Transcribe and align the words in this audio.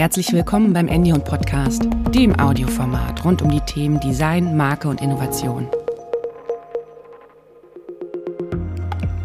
Herzlich 0.00 0.32
willkommen 0.32 0.72
beim 0.72 0.88
Endion 0.88 1.22
Podcast, 1.22 1.82
dem 2.14 2.40
Audioformat 2.40 3.22
rund 3.22 3.42
um 3.42 3.50
die 3.50 3.60
Themen 3.60 4.00
Design, 4.00 4.56
Marke 4.56 4.88
und 4.88 5.02
Innovation. 5.02 5.68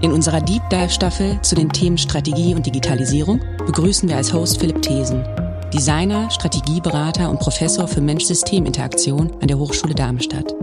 In 0.01 0.11
unserer 0.11 0.41
Deep 0.41 0.69
Dive 0.69 0.89
Staffel 0.89 1.41
zu 1.43 1.55
den 1.55 1.69
Themen 1.69 1.97
Strategie 1.97 2.53
und 2.53 2.65
Digitalisierung 2.65 3.39
begrüßen 3.65 4.09
wir 4.09 4.17
als 4.17 4.33
Host 4.33 4.59
Philipp 4.59 4.81
Thesen, 4.81 5.23
Designer, 5.73 6.29
Strategieberater 6.29 7.29
und 7.29 7.39
Professor 7.39 7.87
für 7.87 8.01
Mensch-System-Interaktion 8.01 9.31
an 9.39 9.47
der 9.47 9.57
Hochschule 9.57 9.95
Darmstadt. 9.95 10.53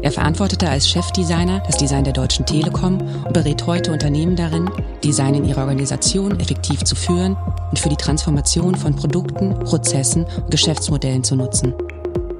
Er 0.00 0.12
verantwortete 0.12 0.68
als 0.68 0.88
Chefdesigner 0.88 1.60
das 1.66 1.76
Design 1.76 2.04
der 2.04 2.12
Deutschen 2.12 2.46
Telekom 2.46 2.98
und 3.24 3.32
berät 3.32 3.66
heute 3.66 3.92
Unternehmen 3.92 4.36
darin, 4.36 4.70
Design 5.02 5.34
in 5.34 5.44
ihrer 5.44 5.62
Organisation 5.62 6.38
effektiv 6.38 6.84
zu 6.84 6.94
führen 6.94 7.36
und 7.70 7.78
für 7.78 7.88
die 7.88 7.96
Transformation 7.96 8.76
von 8.76 8.94
Produkten, 8.94 9.58
Prozessen 9.58 10.24
und 10.24 10.50
Geschäftsmodellen 10.50 11.24
zu 11.24 11.34
nutzen. 11.34 11.74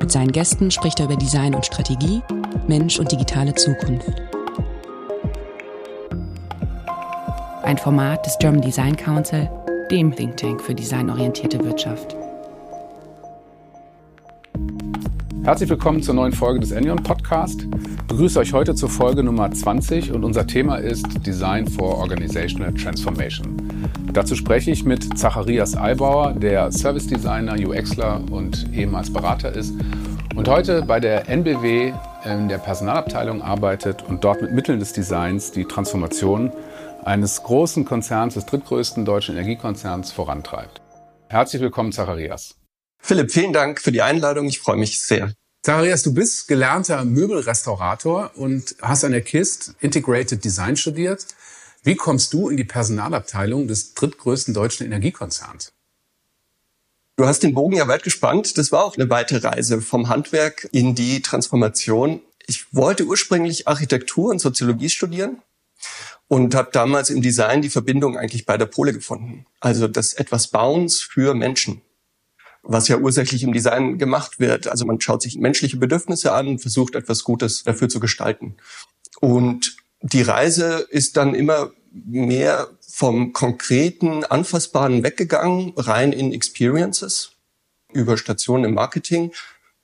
Mit 0.01 0.13
seinen 0.13 0.33
Gästen 0.33 0.71
spricht 0.71 1.01
er 1.01 1.07
über 1.07 1.17
Design 1.17 1.55
und 1.55 1.67
Strategie, 1.67 2.23
Mensch 2.69 2.99
und 2.99 3.11
digitale 3.11 3.55
Zukunft. 3.55 4.13
Ein 7.63 7.77
Format 7.77 8.25
des 8.25 8.39
German 8.39 8.63
Design 8.63 8.97
Council, 8.97 9.51
dem 9.91 10.15
Think 10.15 10.37
Tank 10.37 10.63
für 10.63 10.75
designorientierte 10.75 11.63
Wirtschaft. 11.65 12.17
Herzlich 15.49 15.71
willkommen 15.71 16.03
zur 16.03 16.15
neuen 16.15 16.33
Folge 16.33 16.61
des 16.61 16.73
Enion 16.73 17.03
Podcast. 17.03 17.63
Ich 17.63 18.07
begrüße 18.07 18.39
euch 18.39 18.53
heute 18.53 18.75
zur 18.75 18.91
Folge 18.91 19.23
Nummer 19.23 19.51
20 19.51 20.13
und 20.13 20.23
unser 20.23 20.47
Thema 20.47 20.77
ist 20.77 21.07
Design 21.25 21.67
for 21.67 21.97
Organizational 21.97 22.75
Transformation. 22.75 23.57
Dazu 24.13 24.35
spreche 24.35 24.71
ich 24.71 24.85
mit 24.85 25.19
Zacharias 25.19 25.75
Eibauer, 25.75 26.35
der 26.35 26.71
Service 26.71 27.07
Designer, 27.07 27.55
UXler 27.55 28.21
und 28.31 28.71
ehemals 28.75 29.11
Berater 29.11 29.55
ist 29.55 29.73
und 30.37 30.47
heute 30.49 30.83
bei 30.83 31.01
der 31.01 31.31
NBW 31.31 31.95
in 32.27 32.49
der 32.51 32.59
Personalabteilung 32.59 33.41
arbeitet 33.41 34.03
und 34.03 34.25
dort 34.25 34.43
mit 34.43 34.53
Mitteln 34.53 34.81
des 34.81 34.93
Designs 34.93 35.51
die 35.51 35.65
Transformation 35.65 36.53
eines 37.07 37.43
großen 37.43 37.87
Konzerns, 37.87 38.35
des 38.35 38.45
drittgrößten 38.45 39.07
deutschen 39.07 39.35
Energiekonzerns, 39.37 40.13
vorantreibt. 40.13 40.83
Herzlich 41.31 41.63
willkommen, 41.63 41.93
Zacharias. 41.93 42.59
Philipp, 43.01 43.31
vielen 43.31 43.53
Dank 43.53 43.81
für 43.81 43.93
die 43.93 44.03
Einladung. 44.03 44.47
Ich 44.47 44.59
freue 44.59 44.77
mich 44.77 45.01
sehr. 45.01 45.33
Zacharias, 45.69 46.03
du 46.03 46.15
bist 46.15 46.49
gelernter 46.49 47.05
Möbelrestaurator 47.05 48.31
und 48.37 48.75
hast 48.81 49.05
an 49.05 49.13
der 49.13 49.21
KIST 49.21 49.75
Integrated 49.81 50.43
Design 50.43 50.79
studiert. 50.79 51.27
Wie 51.83 51.95
kommst 51.95 52.33
du 52.33 52.49
in 52.49 52.57
die 52.57 52.65
Personalabteilung 52.65 53.69
des 53.69 53.93
drittgrößten 53.93 54.55
deutschen 54.55 54.87
Energiekonzerns? 54.87 55.75
Du 57.17 57.27
hast 57.27 57.43
den 57.43 57.53
Bogen 57.53 57.77
ja 57.77 57.87
weit 57.87 58.03
gespannt. 58.03 58.57
Das 58.57 58.73
war 58.73 58.83
auch 58.83 58.97
eine 58.97 59.11
weite 59.11 59.45
Reise 59.45 59.83
vom 59.83 60.09
Handwerk 60.09 60.67
in 60.73 60.95
die 60.95 61.21
Transformation. 61.21 62.23
Ich 62.47 62.73
wollte 62.73 63.05
ursprünglich 63.05 63.69
Architektur 63.69 64.31
und 64.31 64.39
Soziologie 64.39 64.89
studieren 64.89 65.43
und 66.29 66.55
habe 66.55 66.71
damals 66.73 67.11
im 67.11 67.21
Design 67.21 67.61
die 67.61 67.69
Verbindung 67.69 68.17
eigentlich 68.17 68.47
bei 68.47 68.57
der 68.57 68.65
Pole 68.65 68.95
gefunden. 68.95 69.45
Also 69.61 69.87
das 69.87 70.15
etwas 70.15 70.49
Bauens 70.49 71.03
für 71.03 71.35
Menschen 71.35 71.83
was 72.69 72.87
ja 72.87 72.99
ursächlich 72.99 73.43
im 73.43 73.53
Design 73.53 73.99
gemacht 73.99 74.39
wird. 74.39 74.69
Also 74.69 74.85
man 74.85 75.01
schaut 75.01 75.23
sich 75.23 75.39
menschliche 75.39 75.79
Bedürfnisse 75.79 76.33
an 76.33 76.47
und 76.47 76.59
versucht 76.61 76.95
etwas 76.95 77.25
Gutes 77.25 77.65
dafür 77.65 77.89
zu 77.89 77.99
gestalten. 77.99 78.57
Und 79.21 79.77
die 80.03 80.23
Reise 80.23 80.87
ist 80.91 81.17
dann 81.17 81.35
immer 81.35 81.73
mehr 81.91 82.69
vom 82.81 83.33
konkreten, 83.33 84.23
anfassbaren 84.25 85.03
weggegangen, 85.03 85.73
rein 85.77 86.13
in 86.13 86.33
Experiences 86.33 87.33
über 87.93 88.19
Stationen 88.19 88.65
im 88.65 88.75
Marketing 88.75 89.33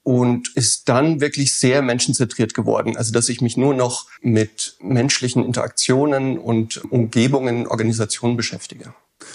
und 0.02 0.54
ist 0.54 0.90
dann 0.90 1.22
wirklich 1.22 1.54
sehr 1.54 1.80
menschenzentriert 1.80 2.52
geworden. 2.52 2.98
Also 2.98 3.12
dass 3.12 3.30
ich 3.30 3.40
mich 3.40 3.56
nur 3.56 3.74
noch 3.74 4.06
mit 4.20 4.76
menschlichen 4.80 5.42
Interaktionen 5.42 6.38
und 6.38 6.84
Umgebungen, 6.92 7.66
Organisationen 7.66 8.36
beschäftige. 8.36 8.94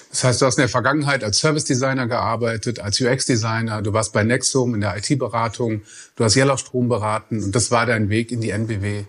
Das 0.10 0.24
heißt, 0.24 0.42
du 0.42 0.46
hast 0.46 0.58
in 0.58 0.64
der 0.64 0.70
Vergangenheit 0.70 1.24
als 1.24 1.40
Service 1.40 1.66
Designer 1.66 2.08
gearbeitet, 2.08 2.80
als 2.80 3.00
UX-Designer, 3.00 3.82
du 3.82 3.94
warst 3.94 4.14
bei 4.14 4.24
Nexum 4.24 4.76
in 4.76 4.82
der 4.82 4.98
IT-Beratung, 4.98 5.84
du 6.16 6.24
hast 6.24 6.36
Yellow 6.36 6.58
Strom 6.58 6.90
beraten 6.90 7.44
und 7.44 7.56
das 7.56 7.72
war 7.72 7.86
dein 7.86 8.10
Weg 8.10 8.32
in 8.32 8.42
die 8.42 8.50
NBW, 8.50 9.06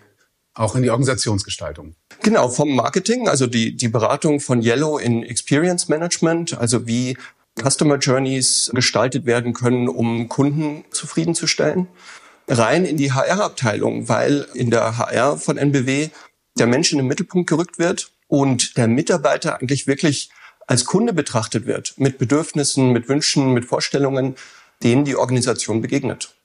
auch 0.55 0.75
in 0.75 0.83
die 0.83 0.91
Organisationsgestaltung. 0.91 1.95
Genau, 2.23 2.49
vom 2.49 2.75
Marketing, 2.75 3.29
also 3.29 3.47
die, 3.47 3.77
die 3.77 3.89
Beratung 3.89 4.41
von 4.41 4.63
Yellow 4.63 4.99
in 4.99 5.23
Experience 5.23 5.89
Management, 5.89 6.59
also 6.59 6.87
wie 6.87 7.17
Customer 7.61 7.97
Journeys 7.97 8.71
gestaltet 8.75 9.27
werden 9.27 9.53
können, 9.53 9.89
um 9.89 10.29
Kunden 10.29 10.85
zufriedenzustellen, 10.91 11.89
rein 12.47 12.85
in 12.85 12.97
die 12.97 13.13
HR-Abteilung, 13.13 14.09
weil 14.09 14.47
in 14.55 14.71
der 14.71 14.99
HR 14.99 15.37
von 15.37 15.57
NBW 15.57 16.11
der 16.59 16.67
Mensch 16.67 16.93
in 16.93 16.99
den 16.99 17.07
Mittelpunkt 17.07 17.49
gerückt 17.49 17.79
wird 17.79 18.13
und 18.29 18.77
der 18.77 18.89
Mitarbeiter 18.89 19.61
eigentlich 19.61 19.87
wirklich 19.87 20.31
als 20.71 20.85
Kunde 20.85 21.13
betrachtet 21.13 21.67
wird, 21.67 21.95
mit 21.97 22.17
Bedürfnissen, 22.17 22.93
mit 22.93 23.09
Wünschen, 23.09 23.53
mit 23.53 23.65
Vorstellungen, 23.65 24.37
denen 24.85 25.05
die 25.05 25.17
Organisation 25.17 25.81
begegnet. 25.81 26.37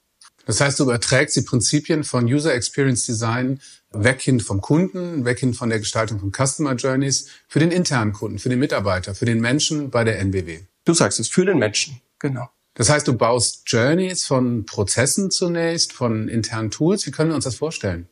Das 0.48 0.60
heißt, 0.62 0.80
du 0.80 0.86
überträgst 0.86 1.36
die 1.36 1.44
Prinzipien 1.44 2.04
von 2.04 2.26
User 2.26 2.52
Experience 2.52 3.06
Design 3.06 3.62
weg 3.92 4.20
hin 4.24 4.40
vom 4.40 4.62
Kunden, 4.62 5.26
weg 5.26 5.40
hin 5.40 5.54
von 5.54 5.70
der 5.70 5.78
Gestaltung 5.78 6.20
von 6.20 6.32
Customer 6.32 6.74
Journeys 6.74 7.28
für 7.48 7.60
den 7.60 7.70
internen 7.70 8.14
Kunden, 8.14 8.40
für 8.40 8.50
den 8.50 8.58
Mitarbeiter, 8.58 9.14
für 9.14 9.26
den 9.26 9.40
Menschen 9.42 9.92
bei 9.92 10.04
der 10.04 10.18
NBW. 10.18 10.62
Du 10.86 10.96
sagst 10.96 11.20
es, 11.20 11.30
für 11.30 11.46
den 11.46 11.60
Menschen, 11.60 12.02
genau. 12.18 12.50
Das 12.74 12.90
heißt, 12.90 13.08
du 13.08 13.14
baust 13.14 13.62
Journeys 13.68 14.26
von 14.26 14.66
Prozessen 14.66 15.30
zunächst, 15.30 15.94
von 15.94 16.30
internen 16.30 16.72
Tools. 16.72 17.06
Wie 17.06 17.12
können 17.12 17.30
wir 17.30 17.36
uns 17.36 17.46
das 17.46 17.58
vorstellen? 17.58 18.10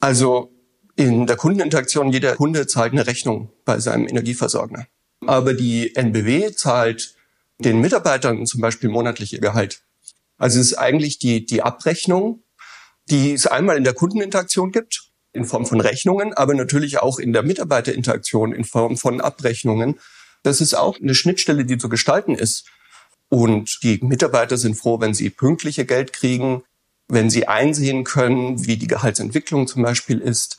Also 0.00 0.54
in 0.96 1.26
der 1.26 1.36
Kundeninteraktion, 1.36 2.12
jeder 2.12 2.34
Kunde 2.34 2.66
zahlt 2.66 2.92
eine 2.92 3.06
Rechnung 3.06 3.50
bei 3.66 3.78
seinem 3.78 4.08
Energieversorger 4.08 4.86
aber 5.28 5.54
die 5.54 5.94
NBW 5.94 6.52
zahlt 6.52 7.14
den 7.58 7.80
Mitarbeitern 7.80 8.46
zum 8.46 8.60
Beispiel 8.60 8.90
monatlich 8.90 9.32
ihr 9.32 9.40
Gehalt. 9.40 9.82
Also 10.38 10.60
es 10.60 10.72
ist 10.72 10.78
eigentlich 10.78 11.18
die, 11.18 11.46
die 11.46 11.62
Abrechnung, 11.62 12.42
die 13.10 13.32
es 13.32 13.46
einmal 13.46 13.76
in 13.76 13.84
der 13.84 13.94
Kundeninteraktion 13.94 14.72
gibt, 14.72 15.10
in 15.32 15.44
Form 15.44 15.66
von 15.66 15.80
Rechnungen, 15.80 16.32
aber 16.32 16.54
natürlich 16.54 16.98
auch 16.98 17.18
in 17.18 17.32
der 17.32 17.42
Mitarbeiterinteraktion 17.42 18.52
in 18.52 18.64
Form 18.64 18.96
von 18.96 19.20
Abrechnungen. 19.20 19.98
Das 20.42 20.60
ist 20.60 20.74
auch 20.74 21.00
eine 21.00 21.14
Schnittstelle, 21.14 21.64
die 21.64 21.78
zu 21.78 21.88
gestalten 21.88 22.34
ist. 22.34 22.66
Und 23.28 23.78
die 23.82 23.98
Mitarbeiter 24.02 24.56
sind 24.56 24.76
froh, 24.76 25.00
wenn 25.00 25.14
sie 25.14 25.30
pünktliche 25.30 25.86
Geld 25.86 26.12
kriegen, 26.12 26.62
wenn 27.08 27.30
sie 27.30 27.48
einsehen 27.48 28.04
können, 28.04 28.66
wie 28.66 28.76
die 28.76 28.86
Gehaltsentwicklung 28.86 29.66
zum 29.66 29.82
Beispiel 29.82 30.20
ist, 30.20 30.58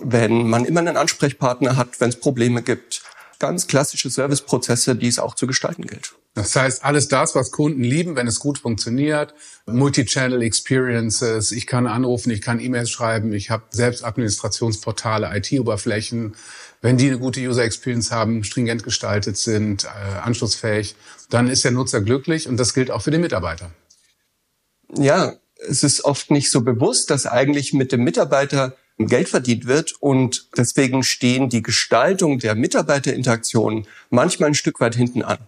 wenn 0.00 0.48
man 0.48 0.64
immer 0.64 0.80
einen 0.80 0.96
Ansprechpartner 0.96 1.76
hat, 1.76 2.00
wenn 2.00 2.10
es 2.10 2.20
Probleme 2.20 2.62
gibt 2.62 2.99
ganz 3.40 3.66
klassische 3.66 4.10
Serviceprozesse, 4.10 4.94
die 4.94 5.08
es 5.08 5.18
auch 5.18 5.34
zu 5.34 5.48
gestalten 5.48 5.86
gilt. 5.86 6.14
Das 6.34 6.54
heißt, 6.54 6.84
alles 6.84 7.08
das, 7.08 7.34
was 7.34 7.50
Kunden 7.50 7.82
lieben, 7.82 8.14
wenn 8.14 8.28
es 8.28 8.38
gut 8.38 8.58
funktioniert, 8.58 9.34
Multi-Channel 9.66 10.42
Experiences, 10.42 11.50
ich 11.50 11.66
kann 11.66 11.88
anrufen, 11.88 12.30
ich 12.30 12.40
kann 12.40 12.60
E-Mails 12.60 12.90
schreiben, 12.90 13.32
ich 13.32 13.50
habe 13.50 13.64
selbst 13.70 14.04
Administrationsportale, 14.04 15.36
IT-Oberflächen, 15.36 16.36
wenn 16.82 16.96
die 16.96 17.08
eine 17.08 17.18
gute 17.18 17.40
User 17.40 17.64
Experience 17.64 18.12
haben, 18.12 18.44
stringent 18.44 18.84
gestaltet 18.84 19.36
sind, 19.36 19.84
äh, 19.84 20.18
anschlussfähig, 20.20 20.94
dann 21.30 21.48
ist 21.48 21.64
der 21.64 21.72
Nutzer 21.72 22.00
glücklich 22.00 22.46
und 22.48 22.58
das 22.58 22.74
gilt 22.74 22.92
auch 22.92 23.02
für 23.02 23.10
den 23.10 23.22
Mitarbeiter. 23.22 23.72
Ja, 24.96 25.34
es 25.68 25.82
ist 25.82 26.04
oft 26.04 26.30
nicht 26.30 26.50
so 26.50 26.62
bewusst, 26.62 27.10
dass 27.10 27.26
eigentlich 27.26 27.72
mit 27.72 27.90
dem 27.90 28.04
Mitarbeiter 28.04 28.76
Geld 29.06 29.28
verdient 29.28 29.66
wird 29.66 29.94
und 30.00 30.48
deswegen 30.56 31.02
stehen 31.02 31.48
die 31.48 31.62
Gestaltung 31.62 32.38
der 32.38 32.54
Mitarbeiterinteraktion 32.54 33.86
manchmal 34.10 34.50
ein 34.50 34.54
Stück 34.54 34.80
weit 34.80 34.94
hinten 34.94 35.22
an. 35.22 35.38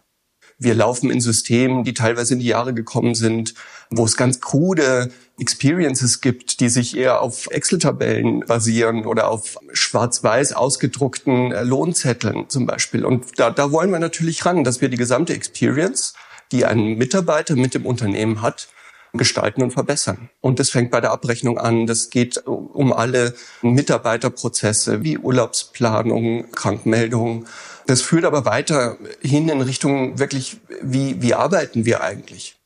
Wir 0.59 0.75
laufen 0.75 1.11
in 1.11 1.21
Systemen, 1.21 1.83
die 1.83 1.93
teilweise 1.93 2.35
in 2.35 2.41
die 2.41 2.47
Jahre 2.47 2.73
gekommen 2.73 3.17
sind, 3.17 3.55
wo 3.91 4.05
es 4.05 4.17
ganz 4.17 4.41
krude 4.41 5.11
Experiences 5.41 6.21
gibt, 6.21 6.61
die 6.61 6.69
sich 6.69 6.97
eher 6.97 7.21
auf 7.21 7.49
Excel-Tabellen 7.51 8.41
basieren 8.47 9.05
oder 9.07 9.29
auf 9.29 9.59
schwarz-weiß 9.73 10.53
ausgedruckten 10.53 11.51
äh, 11.51 11.65
Lohnzetteln 11.65 12.49
zum 12.49 12.67
Beispiel. 12.67 13.05
Und 13.05 13.39
da, 13.41 13.51
da 13.51 13.73
wollen 13.73 13.91
wir 13.91 13.99
natürlich 13.99 14.45
ran, 14.47 14.63
dass 14.63 14.81
wir 14.81 14.89
die 14.89 14.97
gesamte 14.97 15.35
Experience, 15.35 16.15
die 16.53 16.65
ein 16.65 16.97
Mitarbeiter 16.97 17.57
mit 17.57 17.75
dem 17.75 17.85
Unternehmen 17.85 18.41
hat, 18.41 18.69
gestalten 19.13 19.63
und 19.63 19.73
verbessern. 19.73 20.31
Und 20.41 20.59
das 20.59 20.71
fängt 20.71 20.91
bei 20.91 21.01
der 21.01 21.11
Abrechnung 21.11 21.59
an. 21.59 21.87
Das 21.87 22.11
geht 22.11 22.39
um 22.47 22.93
alle 22.93 23.35
Mitarbeiterprozesse 23.61 25.03
wie 25.03 25.19
Urlaubsplanung, 25.19 26.51
Krankmeldung. 26.53 27.47
Das 27.87 28.01
führt 28.01 28.25
aber 28.25 28.45
weiter 28.45 28.97
hin 29.21 29.49
in 29.49 29.61
Richtung 29.61 30.19
wirklich, 30.19 30.59
wie, 30.81 31.21
wie 31.21 31.35
arbeiten 31.35 31.85
wir 31.85 32.03
eigentlich? 32.03 32.57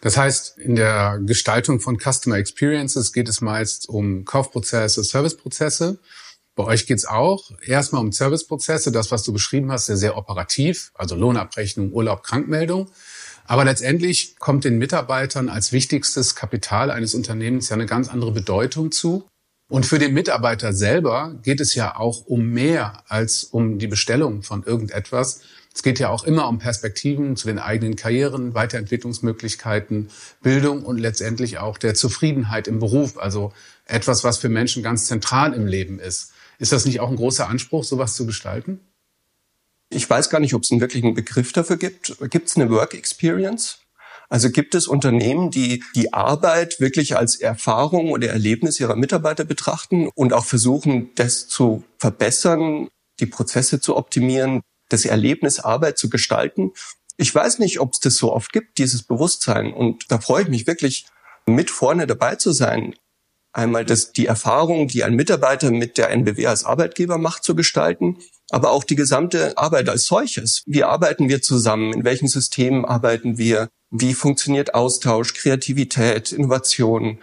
Das 0.00 0.16
heißt, 0.16 0.58
in 0.58 0.76
der 0.76 1.18
Gestaltung 1.24 1.80
von 1.80 1.98
Customer 1.98 2.36
Experiences 2.36 3.12
geht 3.12 3.28
es 3.28 3.40
meist 3.40 3.88
um 3.88 4.24
Kaufprozesse, 4.24 5.02
Serviceprozesse. 5.02 5.98
Bei 6.54 6.64
euch 6.64 6.86
geht 6.86 6.98
es 6.98 7.04
auch 7.04 7.50
erstmal 7.64 8.02
um 8.02 8.12
Serviceprozesse, 8.12 8.90
das, 8.90 9.10
was 9.10 9.22
du 9.22 9.32
beschrieben 9.32 9.70
hast, 9.70 9.86
sehr, 9.86 9.96
sehr 9.96 10.16
operativ, 10.16 10.92
also 10.94 11.14
Lohnabrechnung, 11.14 11.92
Urlaub, 11.92 12.22
Krankmeldung. 12.22 12.90
Aber 13.48 13.64
letztendlich 13.64 14.36
kommt 14.38 14.64
den 14.64 14.76
Mitarbeitern 14.76 15.48
als 15.48 15.72
wichtigstes 15.72 16.34
Kapital 16.34 16.90
eines 16.90 17.14
Unternehmens 17.14 17.70
ja 17.70 17.74
eine 17.74 17.86
ganz 17.86 18.08
andere 18.10 18.30
Bedeutung 18.30 18.92
zu. 18.92 19.26
Und 19.70 19.86
für 19.86 19.98
den 19.98 20.12
Mitarbeiter 20.12 20.74
selber 20.74 21.34
geht 21.42 21.60
es 21.60 21.74
ja 21.74 21.96
auch 21.96 22.26
um 22.26 22.50
mehr 22.50 23.04
als 23.08 23.44
um 23.44 23.78
die 23.78 23.86
Bestellung 23.86 24.42
von 24.42 24.64
irgendetwas. 24.64 25.40
Es 25.74 25.82
geht 25.82 25.98
ja 25.98 26.10
auch 26.10 26.24
immer 26.24 26.46
um 26.46 26.58
Perspektiven 26.58 27.36
zu 27.36 27.46
den 27.46 27.58
eigenen 27.58 27.96
Karrieren, 27.96 28.52
Weiterentwicklungsmöglichkeiten, 28.52 30.10
Bildung 30.42 30.84
und 30.84 30.98
letztendlich 30.98 31.58
auch 31.58 31.78
der 31.78 31.94
Zufriedenheit 31.94 32.68
im 32.68 32.80
Beruf. 32.80 33.16
Also 33.16 33.52
etwas, 33.86 34.24
was 34.24 34.36
für 34.36 34.50
Menschen 34.50 34.82
ganz 34.82 35.06
zentral 35.06 35.54
im 35.54 35.66
Leben 35.66 36.00
ist. 36.00 36.32
Ist 36.58 36.72
das 36.72 36.84
nicht 36.84 37.00
auch 37.00 37.08
ein 37.08 37.16
großer 37.16 37.48
Anspruch, 37.48 37.84
sowas 37.84 38.14
zu 38.14 38.26
gestalten? 38.26 38.80
Ich 39.90 40.08
weiß 40.08 40.28
gar 40.28 40.40
nicht, 40.40 40.54
ob 40.54 40.62
es 40.62 40.70
einen 40.70 40.80
wirklichen 40.80 41.14
Begriff 41.14 41.52
dafür 41.52 41.78
gibt. 41.78 42.16
Gibt 42.30 42.48
es 42.48 42.56
eine 42.56 42.70
Work 42.70 42.94
Experience? 42.94 43.78
Also 44.28 44.50
gibt 44.50 44.74
es 44.74 44.86
Unternehmen, 44.86 45.50
die 45.50 45.82
die 45.94 46.12
Arbeit 46.12 46.80
wirklich 46.80 47.16
als 47.16 47.36
Erfahrung 47.36 48.10
oder 48.10 48.28
Erlebnis 48.28 48.78
ihrer 48.78 48.96
Mitarbeiter 48.96 49.44
betrachten 49.44 50.10
und 50.14 50.34
auch 50.34 50.44
versuchen, 50.44 51.10
das 51.14 51.48
zu 51.48 51.84
verbessern, 51.98 52.88
die 53.20 53.26
Prozesse 53.26 53.80
zu 53.80 53.96
optimieren, 53.96 54.60
das 54.90 55.06
Erlebnis 55.06 55.60
Arbeit 55.60 55.96
zu 55.96 56.10
gestalten? 56.10 56.72
Ich 57.16 57.34
weiß 57.34 57.58
nicht, 57.58 57.80
ob 57.80 57.94
es 57.94 58.00
das 58.00 58.16
so 58.16 58.32
oft 58.32 58.52
gibt, 58.52 58.76
dieses 58.76 59.02
Bewusstsein. 59.02 59.72
Und 59.72 60.12
da 60.12 60.20
freue 60.20 60.42
ich 60.42 60.48
mich 60.48 60.66
wirklich, 60.66 61.06
mit 61.46 61.70
vorne 61.70 62.06
dabei 62.06 62.36
zu 62.36 62.52
sein. 62.52 62.94
Einmal 63.52 63.86
das, 63.86 64.12
die 64.12 64.26
Erfahrung, 64.26 64.88
die 64.88 65.04
ein 65.04 65.14
Mitarbeiter 65.14 65.70
mit 65.70 65.96
der 65.96 66.10
NBW 66.10 66.46
als 66.46 66.64
Arbeitgeber 66.64 67.16
macht, 67.16 67.44
zu 67.44 67.56
gestalten, 67.56 68.18
aber 68.50 68.70
auch 68.70 68.84
die 68.84 68.96
gesamte 68.96 69.56
Arbeit 69.58 69.88
als 69.88 70.04
solches. 70.06 70.62
Wie 70.66 70.84
arbeiten 70.84 71.28
wir 71.28 71.42
zusammen? 71.42 71.92
In 71.92 72.04
welchen 72.04 72.28
Systemen 72.28 72.84
arbeiten 72.84 73.38
wir? 73.38 73.68
Wie 73.90 74.14
funktioniert 74.14 74.74
Austausch, 74.74 75.34
Kreativität, 75.34 76.32
Innovation? 76.32 77.18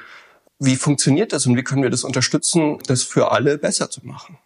Wie 0.59 0.75
funktioniert 0.75 1.33
das 1.33 1.45
und 1.45 1.57
wie 1.57 1.63
können 1.63 1.83
wir 1.83 1.89
das 1.89 2.03
unterstützen, 2.03 2.79
das 2.87 3.03
für 3.03 3.31
alle 3.31 3.57
besser 3.57 3.89
zu 3.89 4.05
machen? 4.05 4.37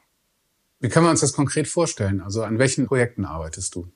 Wie 0.80 0.90
können 0.90 1.06
wir 1.06 1.12
uns 1.12 1.22
das 1.22 1.34
konkret 1.34 1.68
vorstellen? 1.68 2.22
Also 2.22 2.44
an 2.44 2.58
welchen 2.58 2.88
Projekten 2.88 3.26
arbeitest 3.26 3.76
du? 3.76 3.92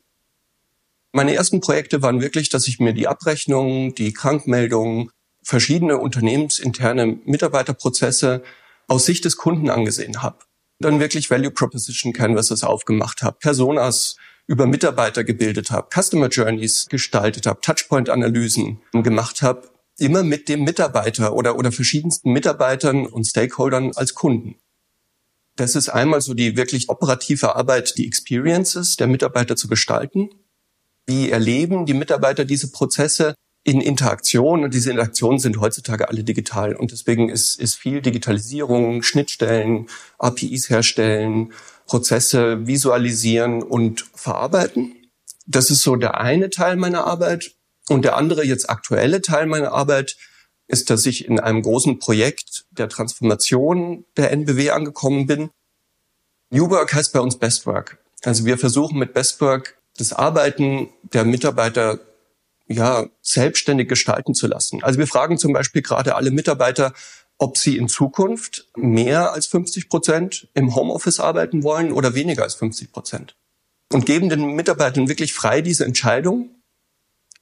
Meine 1.14 1.34
ersten 1.34 1.62
Projekte 1.62 2.02
waren 2.02 2.22
wirklich, 2.22 2.50
dass 2.50 2.68
ich 2.68 2.80
mir 2.80 2.94
die 2.94 3.08
Abrechnung, 3.08 3.96
die 3.96 4.14
Krankmeldungen, 4.14 5.10
verschiedene 5.44 5.98
unternehmensinterne 5.98 7.20
Mitarbeiterprozesse 7.26 8.44
aus 8.88 9.06
Sicht 9.06 9.26
des 9.26 9.38
Kunden 9.38 9.70
angesehen 9.70 10.24
habe. 10.24 10.40
Dann 10.80 11.00
wirklich 11.00 11.30
Value 11.30 11.52
Proposition 11.52 12.14
Canvases 12.14 12.64
aufgemacht 12.64 13.22
habe, 13.22 13.38
Personas 13.40 14.16
über 14.48 14.66
Mitarbeiter 14.68 15.24
gebildet 15.24 15.72
habe, 15.72 15.88
Customer 15.94 16.28
Journeys 16.28 16.88
gestaltet 16.90 17.46
habe, 17.46 17.62
Touchpoint-Analysen 17.62 18.82
gemacht 18.92 19.42
habe, 19.42 19.70
immer 19.98 20.24
mit 20.24 20.50
dem 20.50 20.64
Mitarbeiter 20.64 21.34
oder, 21.34 21.58
oder 21.58 21.72
verschiedensten 21.72 22.32
Mitarbeitern 22.32 23.06
und 23.06 23.26
Stakeholdern 23.26 23.92
als 23.96 24.14
Kunden. 24.14 24.56
Das 25.56 25.76
ist 25.76 25.90
einmal 25.90 26.22
so 26.22 26.34
die 26.34 26.58
wirklich 26.58 26.90
operative 26.90 27.56
Arbeit, 27.56 27.98
die 27.98 28.08
Experiences 28.08 28.96
der 28.96 29.08
Mitarbeiter 29.08 29.56
zu 29.56 29.68
gestalten. 29.68 30.30
Wie 31.06 31.30
erleben 31.30 31.86
die 31.86 31.94
Mitarbeiter 31.94 32.44
diese 32.44 32.72
Prozesse 32.72 33.36
in 33.64 33.82
Interaktion? 33.82 34.64
Und 34.64 34.74
diese 34.74 34.92
Interaktionen 34.92 35.40
sind 35.40 35.60
heutzutage 35.60 36.10
alle 36.10 36.24
digital. 36.24 36.76
Und 36.76 36.92
deswegen 36.92 37.30
ist, 37.30 37.60
ist 37.60 37.76
viel 37.76 38.02
Digitalisierung, 38.02 39.04
Schnittstellen, 39.04 39.88
APIs 40.20 40.70
herstellen, 40.70 41.54
Prozesse 41.86 42.68
visualisieren 42.68 43.64
und 43.64 44.06
verarbeiten. 44.16 44.96
Das 45.46 45.70
ist 45.70 45.82
so 45.82 45.96
der 45.96 46.20
eine 46.20 46.50
Teil 46.50 46.76
meiner 46.76 47.06
Arbeit. 47.06 47.52
Und 47.90 48.06
der 48.06 48.16
andere, 48.16 48.46
jetzt 48.46 48.70
aktuelle 48.70 49.22
Teil 49.22 49.46
meiner 49.46 49.74
Arbeit, 49.74 50.16
ist, 50.68 50.90
dass 50.90 51.06
ich 51.06 51.28
in 51.28 51.40
einem 51.40 51.62
großen 51.62 52.00
Projekt 52.00 52.66
der 52.72 52.90
Transformation 52.90 54.06
der 54.16 54.32
NBW 54.32 54.72
angekommen 54.72 55.28
bin. 55.28 55.50
New 56.50 56.70
Work 56.70 56.94
heißt 56.94 57.14
bei 57.14 57.20
uns 57.20 57.38
Best 57.38 57.66
Work. 57.66 57.98
Also 58.24 58.46
wir 58.46 58.58
versuchen 58.58 58.98
mit 58.98 59.14
Best 59.14 59.42
Work 59.42 59.76
das 59.98 60.14
Arbeiten 60.14 60.90
der 61.02 61.26
Mitarbeiter 61.26 62.00
ja 62.74 63.08
selbstständig 63.22 63.88
gestalten 63.88 64.34
zu 64.34 64.48
lassen. 64.48 64.84
Also 64.84 65.00
wir 65.00 65.08
fragen 65.08 65.38
zum 65.38 65.54
Beispiel 65.54 65.82
gerade 65.82 66.16
alle 66.16 66.32
Mitarbeiter, 66.32 66.94
ob 67.38 67.58
sie 67.58 67.78
in 67.78 67.88
Zukunft 67.88 68.70
mehr 68.76 69.34
als 69.34 69.48
50 69.48 69.90
Prozent 69.90 70.48
im 70.54 70.76
Homeoffice 70.76 71.20
arbeiten 71.20 71.64
wollen 71.64 71.92
oder 71.92 72.16
weniger 72.16 72.44
als 72.44 72.56
50 72.56 72.92
Prozent. 72.92 73.36
Und 73.92 74.06
geben 74.06 74.30
den 74.30 74.56
Mitarbeitern 74.56 75.08
wirklich 75.08 75.34
frei 75.34 75.62
diese 75.62 75.86
Entscheidung 75.86 76.50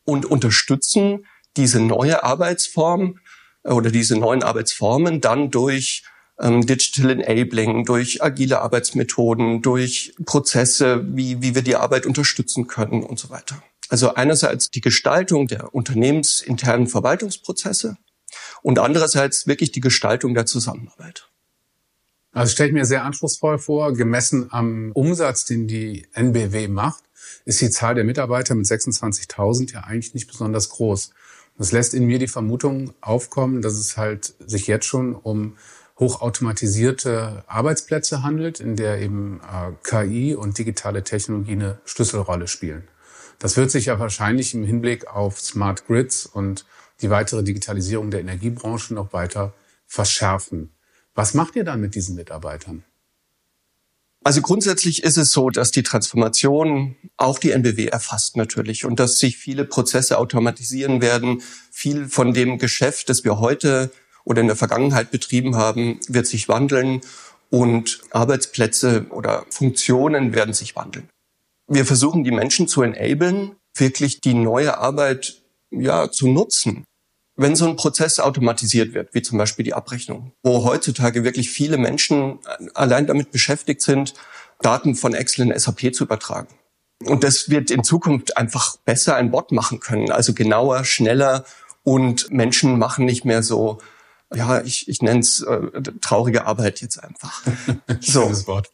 und 0.04 0.26
unterstützen 0.26 1.26
diese 1.58 1.80
neue 1.80 2.24
Arbeitsform 2.24 3.20
äh, 3.64 3.72
oder 3.72 3.92
diese 3.92 4.18
neuen 4.18 4.44
Arbeitsformen 4.44 5.22
dann 5.22 5.52
durch 5.52 6.04
ähm, 6.40 6.66
Digital 6.66 7.12
Enabling, 7.12 7.86
durch 7.86 8.24
agile 8.24 8.62
Arbeitsmethoden, 8.62 9.62
durch 9.62 10.14
Prozesse, 10.26 11.06
wie, 11.16 11.42
wie 11.42 11.56
wir 11.56 11.62
die 11.62 11.76
Arbeit 11.76 12.06
unterstützen 12.06 12.68
können 12.68 13.04
und 13.04 13.20
so 13.20 13.30
weiter. 13.30 13.62
Also 13.92 14.16
einerseits 14.16 14.72
die 14.72 14.82
Gestaltung 14.82 15.48
der 15.48 15.76
unternehmensinternen 15.76 16.88
Verwaltungsprozesse, 16.88 17.98
und 18.62 18.80
andererseits 18.80 19.48
wirklich 19.48 19.72
die 19.72 19.82
Gestaltung 19.82 20.34
der 20.34 20.46
Zusammenarbeit. 20.46 21.28
Also 22.32 22.52
stelle 22.52 22.70
ich 22.70 22.74
mir 22.74 22.86
sehr 22.86 23.04
anspruchsvoll 23.04 23.60
vor, 23.60 23.94
gemessen 23.94 24.48
am 24.52 24.92
Umsatz, 24.94 25.46
den 25.46 25.68
die 25.68 26.08
NBW 26.14 26.70
macht, 26.70 27.04
ist 27.44 27.60
die 27.60 27.70
Zahl 27.70 27.96
der 27.96 28.06
Mitarbeiter 28.06 28.56
mit 28.56 28.66
26.000 28.66 29.74
ja 29.74 29.82
eigentlich 29.82 30.14
nicht 30.14 30.28
besonders 30.28 30.70
groß. 30.70 31.12
Das 31.58 31.72
lässt 31.74 31.94
in 31.94 32.06
mir 32.06 32.20
die 32.20 32.30
Vermutung 32.30 32.94
aufkommen, 33.02 33.62
dass 33.62 33.74
es 33.74 33.98
halt 33.98 34.34
sich 34.40 34.68
jetzt 34.68 34.86
schon 34.86 35.14
um 35.14 35.58
hochautomatisierte 36.00 37.44
Arbeitsplätze 37.48 38.24
handelt, 38.24 38.60
in 38.60 38.76
der 38.76 39.00
eben 39.02 39.42
äh, 39.42 39.72
KI 39.84 40.34
und 40.34 40.58
digitale 40.58 41.04
Technologie 41.04 41.52
eine 41.52 41.82
Schlüsselrolle 41.86 42.48
spielen. 42.48 42.88
Das 43.42 43.58
wird 43.58 43.72
sich 43.72 43.88
ja 43.88 43.98
wahrscheinlich 43.98 44.54
im 44.54 44.64
Hinblick 44.64 45.08
auf 45.08 45.42
Smart 45.42 45.88
Grids 45.88 46.28
und 46.28 46.64
die 47.02 47.10
weitere 47.10 47.44
Digitalisierung 47.44 48.12
der 48.12 48.20
Energiebranche 48.20 48.94
noch 48.94 49.14
weiter 49.14 49.56
verschärfen. 49.88 50.70
Was 51.16 51.34
macht 51.34 51.56
ihr 51.56 51.64
dann 51.64 51.82
mit 51.82 51.96
diesen 51.96 52.16
Mitarbeitern? 52.16 52.84
Also 54.24 54.42
grundsätzlich 54.42 55.02
ist 55.02 55.18
es 55.18 55.32
so, 55.32 55.50
dass 55.50 55.72
die 55.72 55.82
Transformation 55.82 56.96
auch 57.18 57.40
die 57.40 57.50
NBW 57.50 57.88
erfasst 57.88 58.38
natürlich 58.38 58.86
und 58.86 59.00
dass 59.00 59.18
sich 59.18 59.38
viele 59.38 59.66
Prozesse 59.66 60.20
automatisieren 60.20 61.02
werden. 61.02 61.42
Viel 61.72 62.10
von 62.10 62.36
dem 62.36 62.60
Geschäft, 62.60 63.10
das 63.10 63.24
wir 63.24 63.40
heute 63.40 63.90
oder 64.24 64.42
in 64.42 64.48
der 64.48 64.56
Vergangenheit 64.56 65.10
betrieben 65.10 65.56
haben, 65.56 66.00
wird 66.08 66.28
sich 66.28 66.48
wandeln 66.48 67.02
und 67.50 68.02
Arbeitsplätze 68.12 69.08
oder 69.10 69.48
Funktionen 69.50 70.36
werden 70.36 70.54
sich 70.54 70.76
wandeln. 70.76 71.10
Wir 71.72 71.86
versuchen 71.86 72.24
die 72.24 72.32
Menschen 72.32 72.68
zu 72.68 72.82
enablen, 72.82 73.56
wirklich 73.76 74.20
die 74.20 74.34
neue 74.34 74.78
Arbeit 74.78 75.42
ja 75.72 76.12
zu 76.12 76.28
nutzen 76.28 76.86
wenn 77.42 77.56
so 77.56 77.68
ein 77.68 77.76
Prozess 77.76 78.20
automatisiert 78.20 78.94
wird, 78.94 79.14
wie 79.14 79.22
zum 79.22 79.38
Beispiel 79.38 79.66
die 79.66 79.74
Abrechnung, 79.74 80.34
wo 80.44 80.64
heutzutage 80.64 81.24
wirklich 81.24 81.50
viele 81.50 81.78
Menschen 81.78 82.40
allein 82.74 83.08
damit 83.08 83.32
beschäftigt 83.32 83.82
sind, 83.82 84.14
Daten 84.62 84.96
von 84.96 85.14
Excel 85.14 85.50
in 85.50 85.58
SAP 85.58 85.94
zu 85.94 86.04
übertragen. 86.04 86.54
Und 87.04 87.24
das 87.24 87.50
wird 87.50 87.72
in 87.72 87.84
Zukunft 87.84 88.38
einfach 88.38 88.78
besser 88.78 89.16
ein 89.16 89.32
Bot 89.32 89.52
machen 89.52 89.80
können, 89.80 90.12
also 90.12 90.34
genauer, 90.34 90.86
schneller 90.86 91.46
und 91.84 92.30
Menschen 92.32 92.78
machen 92.78 93.06
nicht 93.06 93.26
mehr 93.26 93.42
so, 93.42 93.80
ja, 94.34 94.62
ich, 94.62 94.88
ich 94.88 95.02
nenne 95.02 95.22
es 95.22 95.42
äh, 95.42 95.82
traurige 96.00 96.46
Arbeit 96.46 96.82
jetzt 96.82 97.04
einfach. 97.04 97.42
so. 98.00 98.30
Wort. 98.46 98.70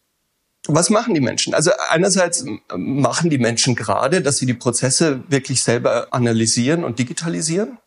Was 0.67 0.89
machen 0.89 1.13
die 1.13 1.21
Menschen? 1.21 1.53
Also 1.53 1.71
einerseits 1.89 2.45
machen 2.75 3.29
die 3.29 3.37
Menschen 3.37 3.75
gerade, 3.75 4.21
dass 4.21 4.37
sie 4.37 4.45
die 4.45 4.53
Prozesse 4.53 5.23
wirklich 5.29 5.63
selber 5.63 6.07
analysieren 6.11 6.83
und 6.83 6.99
digitalisieren. 6.99 7.77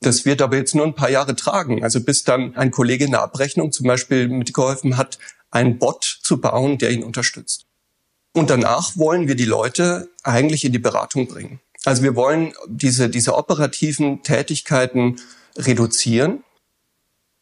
Das 0.00 0.24
wird 0.24 0.42
aber 0.42 0.56
jetzt 0.56 0.74
nur 0.74 0.86
ein 0.86 0.94
paar 0.94 1.10
Jahre 1.10 1.36
tragen. 1.36 1.82
Also 1.82 2.00
bis 2.00 2.24
dann 2.24 2.54
ein 2.56 2.70
Kollege 2.70 3.04
in 3.04 3.10
der 3.12 3.22
Abrechnung 3.22 3.72
zum 3.72 3.86
Beispiel 3.86 4.28
mitgeholfen 4.28 4.96
hat, 4.96 5.18
einen 5.50 5.78
Bot 5.78 6.20
zu 6.22 6.40
bauen, 6.40 6.78
der 6.78 6.90
ihn 6.90 7.02
unterstützt. 7.02 7.66
Und 8.32 8.50
danach 8.50 8.96
wollen 8.96 9.28
wir 9.28 9.34
die 9.34 9.46
Leute 9.46 10.10
eigentlich 10.22 10.64
in 10.64 10.72
die 10.72 10.78
Beratung 10.78 11.26
bringen. 11.26 11.60
Also 11.84 12.02
wir 12.02 12.14
wollen 12.14 12.52
diese, 12.66 13.08
diese 13.08 13.34
operativen 13.34 14.22
Tätigkeiten 14.22 15.16
reduzieren, 15.56 16.44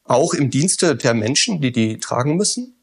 auch 0.04 0.34
im 0.34 0.50
Dienste 0.50 0.94
der 0.94 1.14
Menschen, 1.14 1.60
die 1.60 1.72
die 1.72 1.98
tragen 1.98 2.36
müssen, 2.36 2.76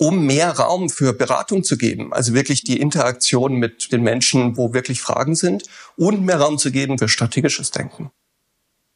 um 0.00 0.26
mehr 0.26 0.50
Raum 0.50 0.88
für 0.88 1.12
Beratung 1.12 1.62
zu 1.62 1.76
geben. 1.76 2.12
Also 2.12 2.34
wirklich 2.34 2.64
die 2.64 2.80
Interaktion 2.80 3.54
mit 3.54 3.92
den 3.92 4.02
Menschen, 4.02 4.56
wo 4.56 4.72
wirklich 4.72 5.00
Fragen 5.00 5.36
sind 5.36 5.64
und 5.96 6.24
mehr 6.24 6.40
Raum 6.40 6.58
zu 6.58 6.72
geben 6.72 6.98
für 6.98 7.08
strategisches 7.08 7.70
Denken 7.70 8.10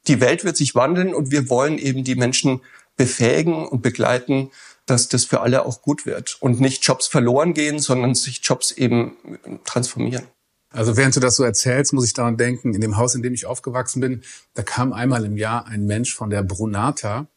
die 0.07 0.21
Welt 0.21 0.45
wird 0.45 0.57
sich 0.57 0.75
wandeln 0.75 1.15
und 1.15 1.31
wir 1.31 1.49
wollen 1.49 1.79
eben 1.79 2.05
die 2.05 2.15
Menschen 2.15 2.61
befähigen 2.97 3.67
und 3.67 3.83
begleiten, 3.83 4.51
dass 4.87 5.09
das 5.09 5.25
für 5.25 5.41
alle 5.41 5.65
auch 5.65 5.83
gut 5.83 6.05
wird 6.05 6.37
und 6.41 6.61
nicht 6.61 6.85
Jobs 6.85 7.07
verloren 7.07 7.55
gehen, 7.55 7.79
sondern 7.79 8.15
sich 8.15 8.41
Jobs 8.43 8.71
eben 8.71 9.17
transformieren. 9.65 10.27
Also 10.71 10.97
während 10.97 11.17
du 11.17 11.21
das 11.21 11.37
so 11.37 11.45
erzählst, 11.45 11.93
muss 11.93 12.05
ich 12.05 12.13
daran 12.13 12.37
denken, 12.37 12.75
in 12.75 12.81
dem 12.81 12.97
Haus, 12.97 13.15
in 13.15 13.23
dem 13.23 13.33
ich 13.33 13.47
aufgewachsen 13.47 14.01
bin, 14.01 14.23
da 14.55 14.63
kam 14.63 14.93
einmal 14.93 15.25
im 15.25 15.37
Jahr 15.37 15.67
ein 15.67 15.87
Mensch 15.87 16.15
von 16.15 16.31
der 16.31 16.43
Brunata. 16.43 17.29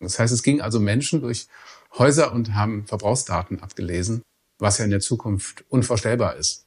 Das 0.00 0.18
heißt, 0.18 0.34
es 0.34 0.42
ging 0.42 0.60
also 0.60 0.80
Menschen 0.80 1.20
durch 1.20 1.46
Häuser 1.98 2.32
und 2.32 2.54
haben 2.54 2.86
Verbrauchsdaten 2.86 3.60
abgelesen, 3.60 4.22
was 4.58 4.78
ja 4.78 4.84
in 4.84 4.90
der 4.90 5.00
Zukunft 5.00 5.64
unvorstellbar 5.68 6.36
ist. 6.36 6.66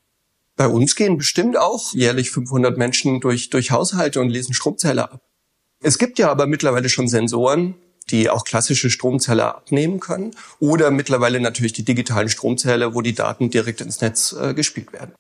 Bei 0.56 0.68
uns 0.68 0.96
gehen 0.96 1.18
bestimmt 1.18 1.58
auch 1.58 1.94
jährlich 1.94 2.32
500 2.32 2.78
Menschen 2.78 3.20
durch, 3.20 3.50
durch 3.50 3.72
Haushalte 3.72 4.22
und 4.22 4.30
lesen 4.30 4.54
Stromzähler 4.54 5.12
ab. 5.14 5.22
Es 5.84 6.00
gibt 6.00 6.18
ja 6.18 6.32
aber 6.32 6.48
mittlerweile 6.48 6.90
schon 6.90 7.08
Sensoren, 7.08 7.76
die 8.10 8.30
auch 8.30 8.44
klassische 8.44 8.90
Stromzähler 8.90 9.56
abnehmen 9.56 10.00
können 10.00 10.36
oder 10.60 10.90
mittlerweile 10.92 11.40
natürlich 11.40 11.74
die 11.74 11.84
digitalen 11.84 12.30
Stromzähler, 12.30 12.96
wo 12.96 13.02
die 13.02 13.14
Daten 13.14 13.50
direkt 13.50 13.82
ins 13.82 14.02
Netz 14.02 14.34
äh, 14.34 14.54
gespielt 14.54 14.94
werden. 14.94 15.14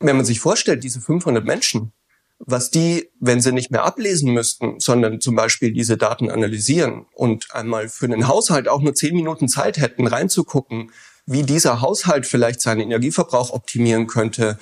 Wenn 0.00 0.16
man 0.16 0.24
sich 0.24 0.40
vorstellt, 0.40 0.82
diese 0.82 1.00
500 1.00 1.44
Menschen, 1.44 1.92
was 2.40 2.70
die, 2.70 3.10
wenn 3.20 3.40
sie 3.40 3.52
nicht 3.52 3.70
mehr 3.70 3.84
ablesen 3.84 4.32
müssten, 4.32 4.80
sondern 4.80 5.20
zum 5.20 5.36
Beispiel 5.36 5.72
diese 5.72 5.96
Daten 5.96 6.30
analysieren 6.30 7.06
und 7.14 7.54
einmal 7.54 7.88
für 7.88 8.06
einen 8.06 8.28
Haushalt 8.28 8.68
auch 8.68 8.80
nur 8.80 8.94
zehn 8.94 9.14
Minuten 9.14 9.46
Zeit 9.46 9.76
hätten, 9.76 10.06
reinzugucken, 10.06 10.90
wie 11.26 11.42
dieser 11.42 11.80
Haushalt 11.80 12.26
vielleicht 12.26 12.60
seinen 12.60 12.80
Energieverbrauch 12.80 13.50
optimieren 13.50 14.06
könnte, 14.06 14.58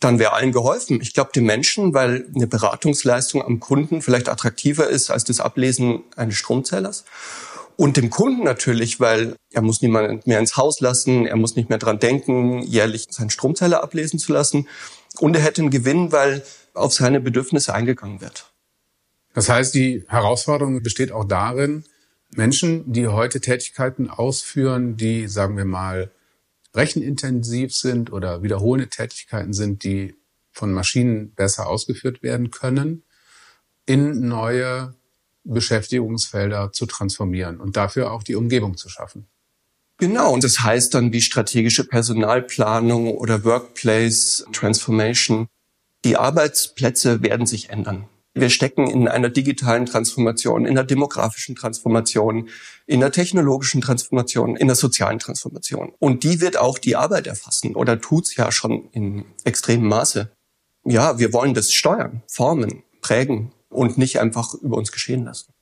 dann 0.00 0.18
wäre 0.18 0.32
allen 0.32 0.52
geholfen. 0.52 1.00
Ich 1.02 1.12
glaube, 1.12 1.30
den 1.34 1.44
Menschen, 1.44 1.92
weil 1.92 2.26
eine 2.34 2.46
Beratungsleistung 2.46 3.42
am 3.42 3.60
Kunden 3.60 4.00
vielleicht 4.00 4.28
attraktiver 4.28 4.88
ist 4.88 5.10
als 5.10 5.24
das 5.24 5.40
Ablesen 5.40 6.04
eines 6.16 6.36
Stromzählers. 6.36 7.04
Und 7.76 7.96
dem 7.96 8.10
Kunden 8.10 8.42
natürlich, 8.42 8.98
weil 8.98 9.36
er 9.52 9.62
muss 9.62 9.82
niemand 9.82 10.26
mehr 10.26 10.40
ins 10.40 10.56
Haus 10.56 10.80
lassen, 10.80 11.26
er 11.26 11.36
muss 11.36 11.54
nicht 11.54 11.68
mehr 11.68 11.78
dran 11.78 12.00
denken, 12.00 12.62
jährlich 12.62 13.06
seinen 13.10 13.30
Stromzähler 13.30 13.82
ablesen 13.82 14.18
zu 14.18 14.32
lassen. 14.32 14.66
Und 15.20 15.36
er 15.36 15.42
hätte 15.42 15.62
einen 15.62 15.70
Gewinn, 15.70 16.12
weil 16.12 16.42
auf 16.74 16.92
seine 16.92 17.20
Bedürfnisse 17.20 17.74
eingegangen 17.74 18.20
wird. 18.20 18.52
Das 19.34 19.48
heißt, 19.48 19.74
die 19.74 20.04
Herausforderung 20.08 20.82
besteht 20.82 21.12
auch 21.12 21.24
darin, 21.24 21.84
Menschen, 22.30 22.92
die 22.92 23.08
heute 23.08 23.40
Tätigkeiten 23.40 24.10
ausführen, 24.10 24.96
die, 24.96 25.28
sagen 25.28 25.56
wir 25.56 25.64
mal, 25.64 26.10
rechenintensiv 26.74 27.74
sind 27.74 28.12
oder 28.12 28.42
wiederholende 28.42 28.88
Tätigkeiten 28.88 29.52
sind, 29.52 29.82
die 29.84 30.14
von 30.52 30.72
Maschinen 30.72 31.32
besser 31.34 31.66
ausgeführt 31.68 32.22
werden 32.22 32.50
können, 32.50 33.04
in 33.86 34.28
neue 34.28 34.94
Beschäftigungsfelder 35.44 36.72
zu 36.72 36.86
transformieren 36.86 37.58
und 37.58 37.76
dafür 37.76 38.12
auch 38.12 38.22
die 38.22 38.34
Umgebung 38.34 38.76
zu 38.76 38.88
schaffen. 38.88 39.28
Genau, 39.98 40.32
und 40.32 40.44
das 40.44 40.60
heißt 40.60 40.94
dann 40.94 41.12
wie 41.12 41.20
strategische 41.20 41.84
Personalplanung 41.84 43.10
oder 43.10 43.44
Workplace 43.44 44.46
Transformation. 44.52 45.48
Die 46.04 46.16
Arbeitsplätze 46.16 47.22
werden 47.22 47.46
sich 47.46 47.70
ändern. 47.70 48.06
Wir 48.34 48.50
stecken 48.50 48.88
in 48.88 49.08
einer 49.08 49.30
digitalen 49.30 49.86
Transformation, 49.86 50.64
in 50.64 50.70
einer 50.70 50.84
demografischen 50.84 51.56
Transformation, 51.56 52.48
in 52.86 53.02
einer 53.02 53.10
technologischen 53.10 53.80
Transformation, 53.80 54.54
in 54.54 54.62
einer 54.68 54.76
sozialen 54.76 55.18
Transformation. 55.18 55.92
Und 55.98 56.22
die 56.22 56.40
wird 56.40 56.56
auch 56.56 56.78
die 56.78 56.94
Arbeit 56.94 57.26
erfassen 57.26 57.74
oder 57.74 58.00
tut's 58.00 58.36
ja 58.36 58.52
schon 58.52 58.88
in 58.92 59.24
extremem 59.42 59.88
Maße. 59.88 60.30
Ja, 60.84 61.18
wir 61.18 61.32
wollen 61.32 61.54
das 61.54 61.72
steuern, 61.72 62.22
formen, 62.28 62.84
prägen, 63.00 63.52
und 63.70 63.98
nicht 63.98 64.20
einfach 64.20 64.54
über 64.54 64.76
uns 64.76 64.92
geschehen 64.92 65.24
lassen. 65.24 65.52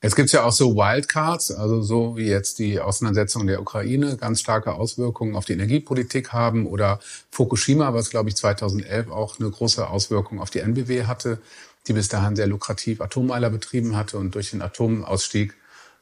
Jetzt 0.00 0.14
gibt's 0.14 0.30
ja 0.30 0.44
auch 0.44 0.52
so 0.52 0.76
Wildcards, 0.76 1.50
also 1.50 1.82
so 1.82 2.16
wie 2.16 2.28
jetzt 2.28 2.60
die 2.60 2.78
Auseinandersetzung 2.78 3.48
der 3.48 3.60
Ukraine 3.60 4.16
ganz 4.16 4.38
starke 4.40 4.74
Auswirkungen 4.74 5.34
auf 5.34 5.44
die 5.44 5.54
Energiepolitik 5.54 6.32
haben 6.32 6.66
oder 6.66 7.00
Fukushima, 7.32 7.92
was 7.94 8.10
glaube 8.10 8.28
ich 8.28 8.36
2011 8.36 9.10
auch 9.10 9.40
eine 9.40 9.50
große 9.50 9.88
Auswirkung 9.88 10.40
auf 10.40 10.50
die 10.50 10.60
NBW 10.60 11.06
hatte, 11.06 11.40
die 11.88 11.94
bis 11.94 12.08
dahin 12.08 12.36
sehr 12.36 12.46
lukrativ 12.46 13.00
Atommeiler 13.00 13.50
betrieben 13.50 13.96
hatte 13.96 14.18
und 14.18 14.36
durch 14.36 14.50
den 14.50 14.62
Atomausstieg 14.62 15.56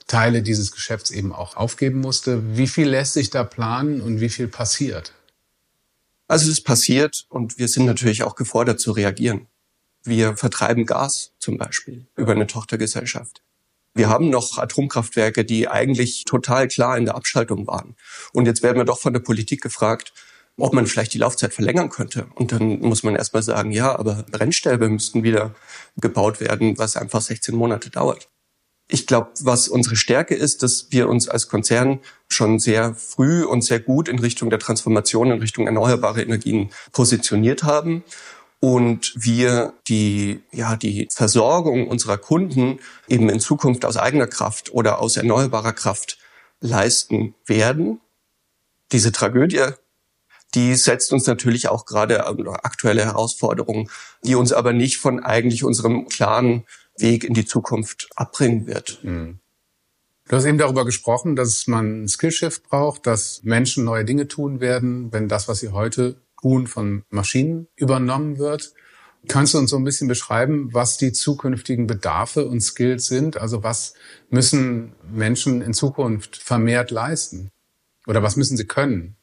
Teile 0.07 0.43
dieses 0.43 0.73
Geschäfts 0.73 1.11
eben 1.11 1.33
auch 1.33 1.57
aufgeben 1.57 2.01
musste. 2.01 2.57
Wie 2.57 2.69
viel 2.69 2.89
lässt 2.89 3.15
sich 3.15 3.31
da 3.31 3.45
planen 3.45 4.03
und 4.03 4.21
wie 4.21 4.29
viel 4.29 4.47
passiert? 4.47 5.15
Also 6.29 6.45
es 6.45 6.59
ist 6.59 6.65
passiert 6.65 7.25
und 7.31 7.59
wir 7.59 7.69
sind 7.69 7.87
natürlich 7.87 8.25
auch 8.25 8.35
gefordert 8.35 8.79
zu 8.79 8.93
reagieren. 8.93 9.47
Wir 10.05 10.37
vertreiben 10.37 10.85
Gas 10.85 11.33
zum 11.39 11.57
Beispiel 11.57 12.07
über 12.15 12.33
eine 12.33 12.47
Tochtergesellschaft. 12.47 13.43
Wir 13.97 14.11
haben 14.11 14.29
noch 14.29 14.59
Atomkraftwerke, 14.59 15.47
die 15.47 15.69
eigentlich 15.69 16.25
total 16.25 16.69
klar 16.69 16.99
in 16.99 17.07
der 17.07 17.15
Abschaltung 17.15 17.67
waren. 17.67 17.97
Und 18.35 18.45
jetzt 18.45 18.63
werden 18.63 18.77
wir 18.77 18.85
doch 18.85 18.99
von 18.99 19.15
der 19.15 19.21
Politik 19.21 19.63
gefragt, 19.63 20.13
ob 20.59 20.75
man 20.75 20.87
vielleicht 20.87 21.15
die 21.15 21.19
Laufzeit 21.19 21.55
verlängern 21.55 21.89
könnte. 21.89 22.27
Und 22.35 22.53
dann 22.53 22.81
muss 22.81 23.03
man 23.03 23.17
erstmal 23.17 23.43
sagen, 23.43 23.73
ja, 23.73 23.99
aber 23.99 24.25
Brennstäbe 24.31 24.91
müssten 24.91 25.23
wieder 25.23 25.55
gebaut 25.97 26.41
werden, 26.41 26.77
was 26.77 26.97
einfach 26.97 27.23
16 27.23 27.55
Monate 27.55 27.89
dauert. 27.89 28.29
Ich 28.89 29.07
glaube, 29.07 29.31
was 29.41 29.67
unsere 29.67 29.97
Stärke 29.97 30.35
ist, 30.35 30.63
dass 30.63 30.89
wir 30.91 31.09
uns 31.09 31.29
als 31.29 31.49
Konzern 31.49 32.01
schon 32.29 32.59
sehr 32.59 32.95
früh 32.95 33.45
und 33.45 33.63
sehr 33.63 33.81
gut 33.81 34.09
in 34.09 34.19
Richtung 34.19 34.51
der 34.51 34.59
Transformation 34.59 35.31
in 35.31 35.41
Richtung 35.41 35.67
erneuerbare 35.67 36.23
Energien 36.23 36.71
positioniert 36.93 37.63
haben 37.63 38.05
und 38.61 39.13
wir 39.17 39.75
die, 39.89 40.43
ja, 40.53 40.77
die 40.77 41.09
Versorgung 41.13 41.89
unserer 41.89 42.19
Kunden 42.19 42.81
eben 43.09 43.29
in 43.29 43.41
Zukunft 43.41 43.85
aus 43.85 43.97
eigener 43.97 44.27
Kraft 44.27 44.73
oder 44.73 45.01
aus 45.01 45.17
erneuerbarer 45.17 45.73
Kraft 45.73 46.19
leisten 46.61 47.35
werden. 47.45 48.01
Diese 48.93 49.13
Tragödie, 49.13 49.67
die 50.55 50.75
setzt 50.75 51.13
uns 51.13 51.27
natürlich 51.27 51.69
auch 51.69 51.85
gerade 51.85 52.27
aktuelle 52.27 53.05
Herausforderungen, 53.05 53.91
die 54.25 54.37
uns 54.37 54.53
aber 54.53 54.73
nicht 54.73 54.97
von 54.97 55.21
eigentlich 55.23 55.65
unserem 55.65 56.09
klaren 56.09 56.65
Weg 56.97 57.25
in 57.25 57.35
die 57.35 57.45
Zukunft 57.45 58.09
abbringen 58.17 58.67
wird. 58.67 59.01
Mhm. 59.03 59.41
Du 60.29 60.35
hast 60.35 60.45
eben 60.45 60.59
darüber 60.59 60.85
gesprochen, 60.85 61.37
dass 61.37 61.69
man 61.69 62.05
ein 62.05 62.09
Skillshift 62.09 62.65
braucht, 62.65 63.07
dass 63.07 63.43
Menschen 63.45 63.85
neue 63.85 64.05
Dinge 64.05 64.27
tun 64.27 64.61
werden, 64.61 65.13
wenn 65.13 65.29
das, 65.29 65.47
was 65.47 65.61
sie 65.61 65.69
heute 65.69 66.21
Tun 66.41 66.67
von 66.67 67.03
Maschinen 67.11 67.69
übernommen 67.77 68.39
wird. 68.39 68.73
Kannst 69.29 69.55
du 69.55 69.59
uns 69.59 69.71
so 69.71 69.77
ein 69.77 69.85
bisschen 69.85 70.07
beschreiben, 70.07 70.73
was 70.73 70.99
die 70.99 71.13
zukünftigen 71.13 71.87
Bedarfe 71.87 72.47
und 72.47 72.61
Skills 72.61 73.07
sind? 73.07 73.37
Also 73.37 73.63
was 73.63 73.95
müssen 74.31 74.93
Menschen 75.13 75.63
in 75.63 75.75
Zukunft 75.75 76.37
vermehrt 76.37 76.91
leisten? 76.91 77.51
Oder 78.07 78.23
was 78.23 78.37
müssen 78.37 78.57
sie 78.57 78.67
können? 78.67 79.17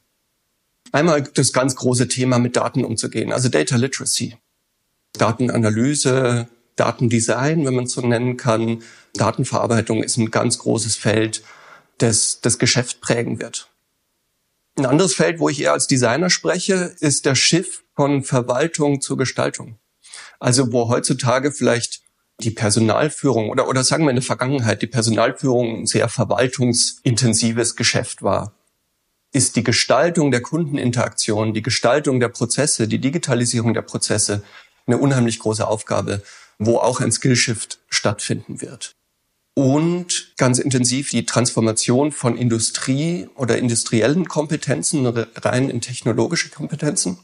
Einmal 0.92 1.22
das 1.22 1.52
ganz 1.52 1.74
große 1.74 2.08
Thema 2.08 2.38
mit 2.38 2.56
Daten 2.56 2.84
umzugehen, 2.84 3.32
also 3.32 3.48
Data 3.48 3.76
Literacy. 3.76 4.36
Datenanalyse, 5.14 6.48
Datendesign, 6.76 7.64
wenn 7.64 7.74
man 7.74 7.84
es 7.84 7.92
so 7.92 8.00
nennen 8.00 8.36
kann. 8.36 8.82
Datenverarbeitung 9.14 10.02
ist 10.02 10.16
ein 10.18 10.30
ganz 10.30 10.58
großes 10.58 10.96
Feld, 10.96 11.42
das 11.98 12.40
das 12.40 12.58
Geschäft 12.58 13.00
prägen 13.00 13.40
wird. 13.40 13.70
Ein 14.76 14.86
anderes 14.86 15.14
Feld, 15.14 15.38
wo 15.38 15.48
ich 15.48 15.60
eher 15.60 15.72
als 15.72 15.86
Designer 15.86 16.30
spreche, 16.30 16.96
ist 16.98 17.26
der 17.26 17.36
Schiff 17.36 17.84
von 17.94 18.24
Verwaltung 18.24 19.00
zur 19.00 19.16
Gestaltung. 19.16 19.78
Also 20.40 20.72
wo 20.72 20.88
heutzutage 20.88 21.52
vielleicht 21.52 22.02
die 22.40 22.50
Personalführung 22.50 23.50
oder, 23.50 23.68
oder 23.68 23.84
sagen 23.84 24.04
wir 24.04 24.10
in 24.10 24.16
der 24.16 24.24
Vergangenheit 24.24 24.82
die 24.82 24.88
Personalführung 24.88 25.82
ein 25.82 25.86
sehr 25.86 26.08
verwaltungsintensives 26.08 27.76
Geschäft 27.76 28.22
war, 28.22 28.54
ist 29.30 29.54
die 29.54 29.62
Gestaltung 29.62 30.32
der 30.32 30.42
Kundeninteraktion, 30.42 31.54
die 31.54 31.62
Gestaltung 31.62 32.18
der 32.18 32.28
Prozesse, 32.28 32.88
die 32.88 33.00
Digitalisierung 33.00 33.74
der 33.74 33.82
Prozesse 33.82 34.42
eine 34.86 34.98
unheimlich 34.98 35.38
große 35.38 35.66
Aufgabe, 35.66 36.22
wo 36.58 36.78
auch 36.78 37.00
ein 37.00 37.12
Skillshift 37.12 37.78
stattfinden 37.88 38.60
wird 38.60 38.96
und 39.54 40.34
ganz 40.36 40.58
intensiv 40.58 41.10
die 41.10 41.26
Transformation 41.26 42.10
von 42.10 42.36
Industrie 42.36 43.28
oder 43.36 43.56
industriellen 43.56 44.26
Kompetenzen 44.26 45.06
rein 45.06 45.70
in 45.70 45.80
technologische 45.80 46.50
Kompetenzen. 46.50 47.18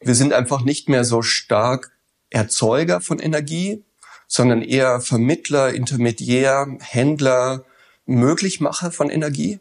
Wir 0.00 0.14
sind 0.14 0.34
einfach 0.34 0.62
nicht 0.62 0.88
mehr 0.90 1.04
so 1.04 1.22
stark 1.22 1.90
Erzeuger 2.28 3.00
von 3.00 3.18
Energie, 3.18 3.84
sondern 4.28 4.60
eher 4.60 5.00
Vermittler, 5.00 5.72
Intermediär, 5.72 6.76
Händler, 6.80 7.64
Möglichmacher 8.04 8.90
von 8.90 9.08
Energie. 9.08 9.60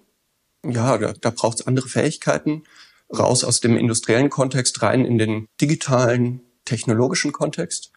Ja, 0.66 0.98
da, 0.98 1.14
da 1.14 1.30
braucht 1.30 1.62
es 1.62 1.68
andere 1.68 1.88
Fähigkeiten, 1.88 2.64
raus 3.16 3.44
aus 3.44 3.62
dem 3.62 3.78
industriellen 3.78 4.30
Kontext 4.30 4.82
rein 4.82 5.06
in 5.06 5.18
den 5.18 5.48
digitalen, 5.62 6.42
technologischen 6.66 7.32
Kontext. 7.32 7.92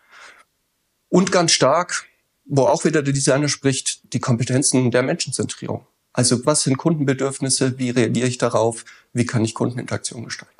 Und 1.09 1.33
ganz 1.33 1.53
stark 1.53 2.07
wo 2.47 2.63
auch 2.63 2.85
wieder 2.85 3.03
der 3.03 3.13
Designer 3.13 3.49
spricht, 3.49 4.13
die 4.13 4.21
Kompetenzen 4.21 4.91
der 4.91 5.03
Menschenzentrierung. 5.03 5.87
Also 6.13 6.47
was 6.47 6.63
sind 6.63 6.79
Kundenbedürfnisse, 6.79 7.79
wie 7.79 7.91
reagiere 7.91 8.29
ich 8.29 8.39
darauf, 8.39 8.85
wie 9.13 9.27
kann 9.27 9.45
ich 9.45 9.55
Kundeninteraktion 9.55 10.25
gestalten. 10.25 10.55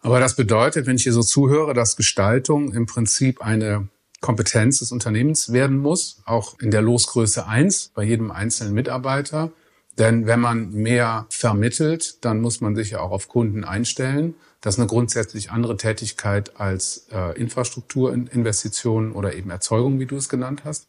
Aber 0.00 0.20
das 0.20 0.36
bedeutet, 0.36 0.86
wenn 0.86 0.96
ich 0.96 1.04
hier 1.04 1.12
so 1.12 1.22
zuhöre, 1.22 1.74
dass 1.74 1.96
Gestaltung 1.96 2.72
im 2.72 2.86
Prinzip 2.86 3.40
eine 3.40 3.88
Kompetenz 4.20 4.78
des 4.78 4.92
Unternehmens 4.92 5.52
werden 5.52 5.78
muss, 5.78 6.22
auch 6.24 6.58
in 6.60 6.70
der 6.70 6.82
Losgröße 6.82 7.46
eins 7.46 7.90
bei 7.94 8.04
jedem 8.04 8.30
einzelnen 8.30 8.74
Mitarbeiter. 8.74 9.50
Denn 9.98 10.26
wenn 10.26 10.40
man 10.40 10.72
mehr 10.72 11.26
vermittelt, 11.28 12.24
dann 12.24 12.40
muss 12.40 12.60
man 12.60 12.74
sich 12.74 12.90
ja 12.90 13.00
auch 13.00 13.10
auf 13.10 13.28
Kunden 13.28 13.64
einstellen. 13.64 14.34
Das 14.60 14.74
ist 14.74 14.78
eine 14.78 14.88
grundsätzlich 14.88 15.50
andere 15.50 15.76
Tätigkeit 15.76 16.58
als 16.60 17.08
äh, 17.12 17.38
Infrastrukturinvestitionen 17.38 19.12
oder 19.12 19.34
eben 19.34 19.50
Erzeugung, 19.50 19.98
wie 19.98 20.06
du 20.06 20.16
es 20.16 20.28
genannt 20.28 20.62
hast. 20.64 20.86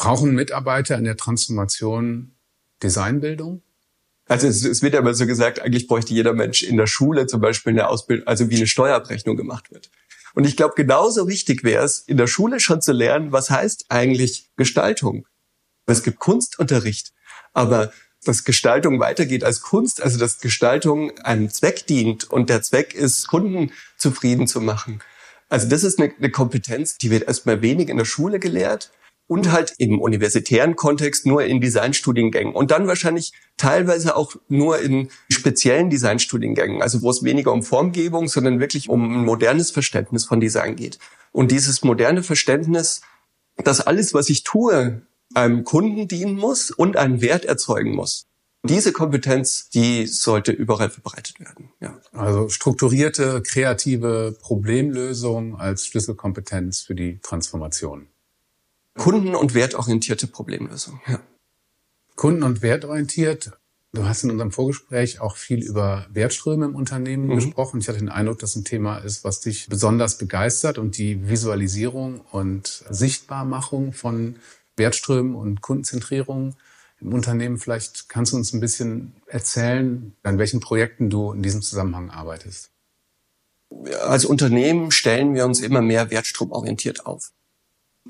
Brauchen 0.00 0.34
Mitarbeiter 0.34 0.96
in 0.96 1.04
der 1.04 1.18
Transformation 1.18 2.34
Designbildung? 2.82 3.62
Also 4.24 4.46
es, 4.46 4.64
es 4.64 4.80
wird 4.80 4.94
aber 4.94 5.12
so 5.12 5.26
gesagt, 5.26 5.60
eigentlich 5.60 5.88
bräuchte 5.88 6.14
jeder 6.14 6.32
Mensch 6.32 6.62
in 6.62 6.78
der 6.78 6.86
Schule 6.86 7.26
zum 7.26 7.42
Beispiel 7.42 7.72
eine 7.72 7.86
Ausbildung, 7.86 8.26
also 8.26 8.48
wie 8.48 8.56
eine 8.56 8.66
Steuerabrechnung 8.66 9.36
gemacht 9.36 9.70
wird. 9.70 9.90
Und 10.32 10.46
ich 10.46 10.56
glaube, 10.56 10.72
genauso 10.74 11.28
wichtig 11.28 11.64
wäre 11.64 11.84
es, 11.84 11.98
in 11.98 12.16
der 12.16 12.28
Schule 12.28 12.60
schon 12.60 12.80
zu 12.80 12.92
lernen, 12.92 13.32
was 13.32 13.50
heißt 13.50 13.90
eigentlich 13.90 14.48
Gestaltung. 14.56 15.26
Es 15.84 16.02
gibt 16.02 16.18
Kunstunterricht, 16.18 17.12
aber 17.52 17.92
dass 18.24 18.44
Gestaltung 18.44 19.00
weitergeht 19.00 19.44
als 19.44 19.60
Kunst, 19.60 20.02
also 20.02 20.18
dass 20.18 20.40
Gestaltung 20.40 21.18
einem 21.18 21.50
Zweck 21.50 21.86
dient 21.86 22.24
und 22.24 22.48
der 22.48 22.62
Zweck 22.62 22.94
ist, 22.94 23.26
Kunden 23.26 23.70
zufrieden 23.98 24.46
zu 24.46 24.62
machen. 24.62 25.02
Also 25.50 25.68
das 25.68 25.84
ist 25.84 26.00
eine, 26.00 26.10
eine 26.16 26.30
Kompetenz, 26.30 26.96
die 26.96 27.10
wird 27.10 27.24
erstmal 27.24 27.60
wenig 27.60 27.90
in 27.90 27.98
der 27.98 28.06
Schule 28.06 28.38
gelehrt 28.38 28.92
und 29.30 29.52
halt 29.52 29.74
im 29.78 30.00
universitären 30.00 30.74
Kontext 30.74 31.24
nur 31.24 31.44
in 31.44 31.60
Designstudiengängen 31.60 32.52
und 32.52 32.72
dann 32.72 32.88
wahrscheinlich 32.88 33.32
teilweise 33.56 34.16
auch 34.16 34.34
nur 34.48 34.80
in 34.80 35.08
speziellen 35.30 35.88
Designstudiengängen, 35.88 36.82
also 36.82 37.00
wo 37.02 37.10
es 37.10 37.22
weniger 37.22 37.52
um 37.52 37.62
Formgebung, 37.62 38.26
sondern 38.26 38.58
wirklich 38.58 38.88
um 38.88 39.04
ein 39.04 39.24
modernes 39.24 39.70
Verständnis 39.70 40.24
von 40.24 40.40
Design 40.40 40.74
geht. 40.74 40.98
Und 41.30 41.52
dieses 41.52 41.84
moderne 41.84 42.24
Verständnis, 42.24 43.02
dass 43.62 43.80
alles, 43.80 44.14
was 44.14 44.30
ich 44.30 44.42
tue, 44.42 45.02
einem 45.32 45.62
Kunden 45.62 46.08
dienen 46.08 46.34
muss 46.34 46.72
und 46.72 46.96
einen 46.96 47.20
Wert 47.20 47.44
erzeugen 47.44 47.94
muss. 47.94 48.26
Diese 48.64 48.90
Kompetenz, 48.90 49.68
die 49.70 50.08
sollte 50.08 50.50
überall 50.50 50.90
verbreitet 50.90 51.38
werden. 51.38 51.70
Ja. 51.78 52.00
Also 52.10 52.48
strukturierte, 52.48 53.42
kreative 53.42 54.36
Problemlösung 54.40 55.56
als 55.56 55.86
Schlüsselkompetenz 55.86 56.80
für 56.80 56.96
die 56.96 57.20
Transformation. 57.20 58.08
Kunden- 59.00 59.34
und 59.34 59.54
wertorientierte 59.54 60.26
Problemlösung. 60.26 61.00
Ja. 61.06 61.20
Kunden- 62.16 62.42
und 62.42 62.60
wertorientiert. 62.60 63.52
Du 63.94 64.04
hast 64.04 64.22
in 64.24 64.30
unserem 64.30 64.52
Vorgespräch 64.52 65.20
auch 65.20 65.36
viel 65.36 65.64
über 65.64 66.06
Wertströme 66.10 66.66
im 66.66 66.76
Unternehmen 66.76 67.28
mhm. 67.28 67.36
gesprochen. 67.36 67.80
Ich 67.80 67.88
hatte 67.88 67.98
den 67.98 68.10
Eindruck, 68.10 68.38
dass 68.40 68.54
ein 68.56 68.64
Thema 68.64 68.98
ist, 68.98 69.24
was 69.24 69.40
dich 69.40 69.68
besonders 69.68 70.18
begeistert 70.18 70.76
und 70.76 70.98
die 70.98 71.28
Visualisierung 71.28 72.20
und 72.30 72.84
Sichtbarmachung 72.90 73.94
von 73.94 74.36
Wertströmen 74.76 75.34
und 75.34 75.62
Kundenzentrierung 75.62 76.54
im 77.00 77.14
Unternehmen. 77.14 77.56
Vielleicht 77.56 78.10
kannst 78.10 78.34
du 78.34 78.36
uns 78.36 78.52
ein 78.52 78.60
bisschen 78.60 79.14
erzählen, 79.26 80.14
an 80.22 80.38
welchen 80.38 80.60
Projekten 80.60 81.08
du 81.08 81.32
in 81.32 81.42
diesem 81.42 81.62
Zusammenhang 81.62 82.10
arbeitest. 82.10 82.70
Als 84.02 84.26
Unternehmen 84.26 84.90
stellen 84.90 85.34
wir 85.34 85.46
uns 85.46 85.60
immer 85.60 85.80
mehr 85.80 86.10
wertstromorientiert 86.10 87.06
auf. 87.06 87.32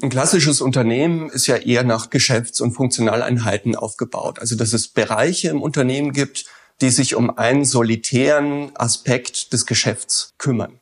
Ein 0.03 0.11
klassisches 0.11 0.61
Unternehmen 0.61 1.31
ist 1.31 1.47
ja 1.47 1.57
eher 1.57 1.83
nach 1.85 2.11
Geschäfts- 2.11 2.61
und 2.61 2.73
Funktionaleinheiten 2.73 3.75
aufgebaut. 3.77 4.39
Also 4.39 4.57
dass 4.57 4.73
es 4.73 4.89
Bereiche 4.89 5.49
im 5.49 5.63
Unternehmen 5.63 6.13
gibt, 6.13 6.47
die 6.81 6.91
sich 6.91 7.15
um 7.15 7.37
einen 7.37 7.65
solitären 7.65 8.75
Aspekt 8.77 9.53
des 9.53 9.67
Geschäfts 9.67 10.35
kümmern. 10.39 10.81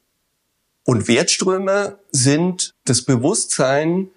Und 0.84 1.08
Wertströme 1.08 1.98
sind 2.12 2.74
das 2.84 3.02
Bewusstsein, 3.02 4.10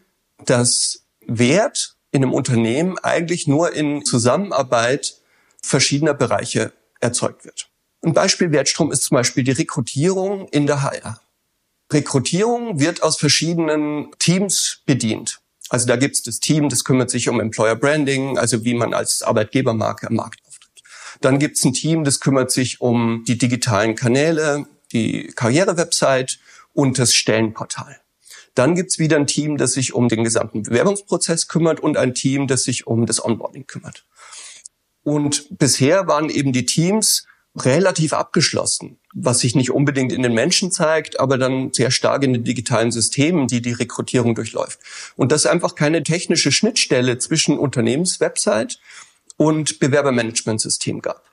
dass 0.46 1.06
Wert 1.26 1.96
in 2.12 2.24
einem 2.24 2.34
Unternehmen 2.34 2.98
eigentlich 3.00 3.48
nur 3.48 3.74
in 3.74 4.04
Zusammenarbeit 4.06 5.18
verschiedener 5.62 6.14
Bereiche 6.14 6.74
erzeugt 7.00 7.46
wird. 7.46 7.70
Ein 8.04 8.14
Beispiel 8.14 8.52
Wertstrom 8.52 8.92
ist 8.92 9.04
zum 9.04 9.16
Beispiel 9.16 9.44
die 9.44 9.52
Rekrutierung 9.52 10.48
in 10.50 10.68
der 10.68 10.82
HR. 10.82 11.21
Rekrutierung 11.92 12.80
wird 12.80 13.04
aus 13.04 13.18
verschiedenen 13.18 14.12
Teams 14.20 14.82
bedient. 14.86 15.40
Also 15.70 15.88
da 15.88 15.96
gibt 15.96 16.16
es 16.16 16.24
das 16.24 16.40
Team, 16.40 16.70
das 16.70 16.84
kümmert 16.84 17.10
sich 17.10 17.30
um 17.30 17.40
Employer 17.40 17.75
Branding, 17.75 18.38
also 18.38 18.66
wie 18.66 18.74
man 18.74 18.94
als 18.94 19.22
Arbeitgebermarke 19.24 20.08
am 20.08 20.16
Markt 20.16 20.42
auftritt. 20.46 20.84
Dann 21.22 21.40
gibt 21.40 21.58
es 21.58 21.64
ein 21.64 21.74
Team, 21.74 22.04
das 22.04 22.20
kümmert 22.20 22.51
sich 22.51 22.82
um 22.82 23.24
die 23.27 23.38
digitalen 23.38 23.96
Kanäle, 23.96 24.66
die 24.92 25.27
Karrierewebsite 25.27 26.40
und 26.74 27.00
das 27.00 27.14
Stellenportal. 27.14 28.01
Dann 28.54 28.75
gibt's 28.75 29.00
wieder 29.00 29.16
ein 29.16 29.27
Team, 29.27 29.58
das 29.58 29.74
sich 29.74 29.94
um 29.94 30.10
den 30.10 30.24
gesamten 30.24 30.64
Bewerbungsprozess 30.64 31.48
kümmert 31.48 31.80
und 31.80 31.96
ein 31.96 32.14
Team, 32.14 32.48
das 32.48 32.64
sich 32.64 32.86
um 32.86 33.06
das 33.06 33.24
Onboarding 33.24 33.66
kümmert. 33.66 34.06
Und 35.04 35.48
bisher 35.58 36.08
waren 36.08 36.30
eben 36.30 36.51
die 36.51 36.66
Teams 36.66 37.25
relativ 37.55 38.14
abgeschlossen, 38.14 38.98
was 39.14 39.40
sich 39.40 39.55
nicht 39.55 39.72
unbedingt 39.72 40.14
in 40.14 40.24
den 40.24 40.33
Menschen 40.33 40.72
zeigt, 40.72 41.20
aber 41.20 41.37
dann 41.37 41.74
sehr 41.74 41.92
stark 41.92 42.24
in 42.24 42.33
den 42.33 42.44
digitalen 42.44 42.92
Systemen, 42.92 43.48
die 43.48 43.61
die 43.61 43.74
Rekrutierung 43.74 44.35
durchläuft. 44.35 44.79
Und 45.18 45.31
dass 45.31 45.46
einfach 45.46 45.75
keine 45.75 46.03
technische 46.03 46.51
Schnittstelle 46.51 47.18
zwischen 47.18 47.57
Unternehmenswebsite 47.57 48.77
und 49.35 49.79
Bewerbermanagementsystem 49.79 51.01
gab. 51.01 51.29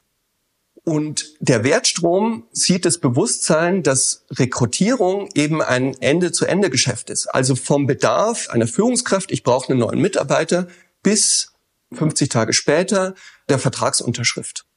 Und 0.85 1.35
der 1.41 1.65
Wertstrom 1.65 2.49
sieht 2.51 2.87
das 2.87 2.99
Bewusstsein, 2.99 3.83
dass 3.83 4.25
Rekrutierung 4.31 5.29
eben 5.35 5.61
ein 5.61 5.95
Ende-zu-Ende-Geschäft 6.01 7.11
ist. 7.11 7.27
Also 7.27 7.57
vom 7.57 7.87
Bedarf 7.87 8.49
einer 8.49 8.67
Führungskraft, 8.67 9.31
ich 9.31 9.43
brauche 9.43 9.71
einen 9.71 9.81
neuen 9.81 10.01
Mitarbeiter, 10.01 10.67
bis 11.03 11.53
50 11.93 12.31
Tage 12.31 12.55
später 12.55 13.15
der 13.49 13.59
Vertragsunterschrift. 13.59 14.68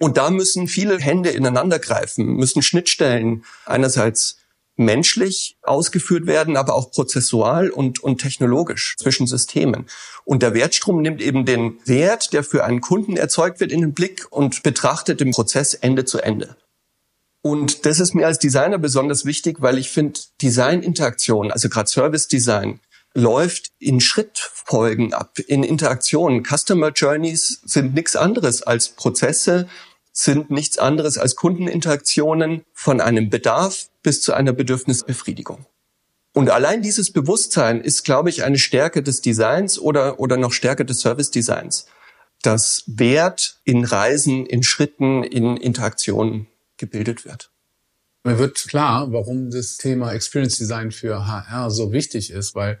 Und 0.00 0.16
da 0.16 0.30
müssen 0.30 0.66
viele 0.66 0.98
Hände 0.98 1.28
ineinander 1.28 1.78
greifen, 1.78 2.24
müssen 2.36 2.62
Schnittstellen 2.62 3.44
einerseits 3.66 4.38
menschlich 4.76 5.58
ausgeführt 5.62 6.26
werden, 6.26 6.56
aber 6.56 6.74
auch 6.74 6.90
prozessual 6.90 7.68
und, 7.68 8.02
und 8.02 8.18
technologisch 8.18 8.96
zwischen 8.98 9.26
Systemen. 9.26 9.86
Und 10.24 10.42
der 10.42 10.54
Wertstrom 10.54 11.02
nimmt 11.02 11.20
eben 11.20 11.44
den 11.44 11.78
Wert, 11.84 12.32
der 12.32 12.42
für 12.42 12.64
einen 12.64 12.80
Kunden 12.80 13.18
erzeugt 13.18 13.60
wird, 13.60 13.72
in 13.72 13.82
den 13.82 13.92
Blick 13.92 14.26
und 14.30 14.62
betrachtet 14.62 15.20
den 15.20 15.32
Prozess 15.32 15.74
Ende 15.74 16.06
zu 16.06 16.18
Ende. 16.18 16.56
Und 17.42 17.84
das 17.84 18.00
ist 18.00 18.14
mir 18.14 18.26
als 18.26 18.38
Designer 18.38 18.78
besonders 18.78 19.26
wichtig, 19.26 19.58
weil 19.60 19.76
ich 19.76 19.90
finde, 19.90 20.20
Design-Interaktion, 20.40 21.50
also 21.50 21.68
gerade 21.68 21.90
Service-Design, 21.90 22.80
läuft 23.14 23.72
in 23.78 24.00
Schrittfolgen 24.00 25.12
ab, 25.12 25.38
in 25.38 25.62
Interaktionen. 25.62 26.44
Customer 26.44 26.90
Journeys 26.90 27.60
sind 27.64 27.94
nichts 27.94 28.16
anderes 28.16 28.62
als 28.62 28.90
Prozesse, 28.90 29.68
sind 30.12 30.50
nichts 30.50 30.78
anderes 30.78 31.18
als 31.18 31.36
Kundeninteraktionen 31.36 32.64
von 32.72 33.00
einem 33.00 33.30
Bedarf 33.30 33.88
bis 34.02 34.22
zu 34.22 34.32
einer 34.32 34.52
Bedürfnisbefriedigung. 34.52 35.66
Und 36.32 36.50
allein 36.50 36.82
dieses 36.82 37.12
Bewusstsein 37.12 37.80
ist, 37.80 38.04
glaube 38.04 38.30
ich, 38.30 38.44
eine 38.44 38.58
Stärke 38.58 39.02
des 39.02 39.20
Designs 39.20 39.78
oder, 39.78 40.20
oder 40.20 40.36
noch 40.36 40.52
Stärke 40.52 40.84
des 40.84 41.00
Service-Designs, 41.00 41.86
dass 42.42 42.84
Wert 42.86 43.60
in 43.64 43.84
Reisen, 43.84 44.46
in 44.46 44.62
Schritten, 44.62 45.24
in 45.24 45.56
Interaktionen 45.56 46.46
gebildet 46.76 47.24
wird. 47.24 47.50
Mir 48.22 48.38
wird 48.38 48.68
klar, 48.68 49.12
warum 49.12 49.50
das 49.50 49.76
Thema 49.76 50.12
Experience 50.12 50.58
Design 50.58 50.92
für 50.92 51.26
HR 51.26 51.70
so 51.70 51.90
wichtig 51.92 52.30
ist, 52.30 52.54
weil 52.54 52.78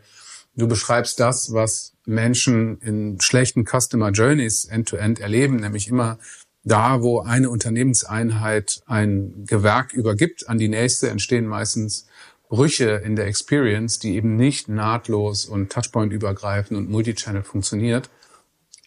du 0.54 0.68
beschreibst 0.68 1.18
das, 1.18 1.52
was 1.52 1.94
Menschen 2.04 2.78
in 2.80 3.20
schlechten 3.20 3.64
Customer 3.64 4.10
Journeys 4.10 4.66
end-to-end 4.66 5.18
-End 5.18 5.22
erleben, 5.22 5.56
nämlich 5.56 5.88
immer 5.88 6.18
da, 6.62 7.02
wo 7.02 7.20
eine 7.20 7.50
Unternehmenseinheit 7.50 8.82
ein 8.86 9.44
Gewerk 9.46 9.92
übergibt 9.92 10.48
an 10.48 10.58
die 10.58 10.68
nächste, 10.68 11.08
entstehen 11.08 11.46
meistens 11.46 12.06
Brüche 12.48 12.90
in 13.04 13.16
der 13.16 13.26
Experience, 13.26 13.98
die 14.00 14.16
eben 14.16 14.36
nicht 14.36 14.68
nahtlos 14.68 15.46
und 15.46 15.70
Touchpoint 15.70 16.12
übergreifend 16.12 16.76
und 16.76 16.90
Multichannel 16.90 17.44
funktioniert. 17.44 18.10